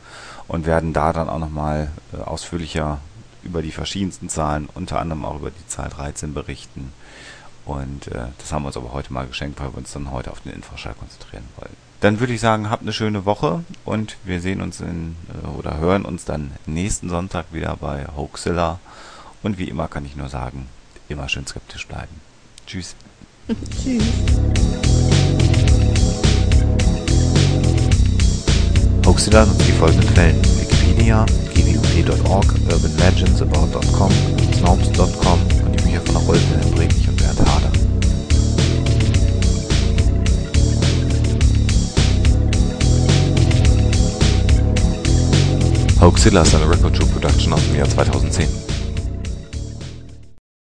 und 0.47 0.65
werden 0.65 0.93
da 0.93 1.13
dann 1.13 1.30
auch 1.30 1.39
nochmal 1.39 1.91
äh, 2.13 2.21
ausführlicher 2.21 3.00
über 3.43 3.62
die 3.62 3.71
verschiedensten 3.71 4.30
Zahlen, 4.30 4.69
unter 4.74 5.00
anderem 5.00 5.26
auch 5.26 5.38
über 5.38 5.52
die 5.52 5.67
Zahl 5.67 5.89
13 5.89 6.34
berichten. 6.34 6.93
Und 7.65 8.08
äh, 8.08 8.28
das 8.38 8.52
haben 8.52 8.63
wir 8.63 8.67
uns 8.67 8.78
aber 8.78 8.93
heute 8.93 9.13
mal 9.13 9.28
geschenkt, 9.28 9.60
weil 9.60 9.74
wir 9.74 9.78
uns 9.78 9.91
dann 9.91 10.12
heute 10.12 10.32
auf 10.32 10.41
den 10.41 10.54
Infoschall 10.54 10.93
konzentrieren 10.93 11.45
wollen. 11.58 11.90
Dann 12.02 12.20
würde 12.20 12.34
ich 12.34 12.42
sagen, 12.42 12.72
habt 12.72 12.82
eine 12.82 12.94
schöne 12.94 13.26
Woche 13.26 13.64
und 13.86 14.18
wir 14.24 14.42
sehen 14.42 14.62
uns 14.62 14.82
in 14.82 15.16
äh, 15.30 15.48
oder 15.48 15.78
hören 15.78 16.04
uns 16.04 16.26
dann 16.26 16.52
nächsten 16.66 17.10
Sonntag 17.10 17.46
wieder 17.54 17.78
bei 17.80 18.08
Hoaxilla. 18.18 18.80
Und 19.44 19.60
wie 19.60 19.70
immer 19.70 19.88
kann 19.88 20.06
ich 20.06 20.16
nur 20.16 20.28
sagen, 20.28 20.68
immer 21.10 21.30
schön 21.30 21.46
skeptisch 21.46 21.88
bleiben. 21.88 22.20
Tschüss. 22.66 22.96
Tschüss. 23.84 24.04
Hoaxilla 29.06 29.46
nutzt 29.46 29.68
die 29.68 29.72
folgenden 29.72 30.12
Quellen: 30.14 30.42
Wikipedia, 30.60 31.26
gwp.org, 31.54 32.56
urbanlegendsabout.com, 32.72 34.12
snopes.com 34.58 35.40
und 35.66 35.80
die 35.80 35.84
Bücher 35.84 36.02
von 36.02 36.16
Rolf 36.16 36.42
Wilhelm 36.50 36.72
Breglich 36.72 37.08
und 37.08 37.18
Bernd 37.18 37.40
Hader. 37.42 37.81
Hoaxilla 46.02 46.42
ist 46.42 46.56
eine 46.56 46.68
Record 46.68 46.98
Show 46.98 47.06
Production 47.06 47.54
aus 47.54 47.64
dem 47.68 47.76
Jahr 47.76 47.88
2010. 47.88 48.81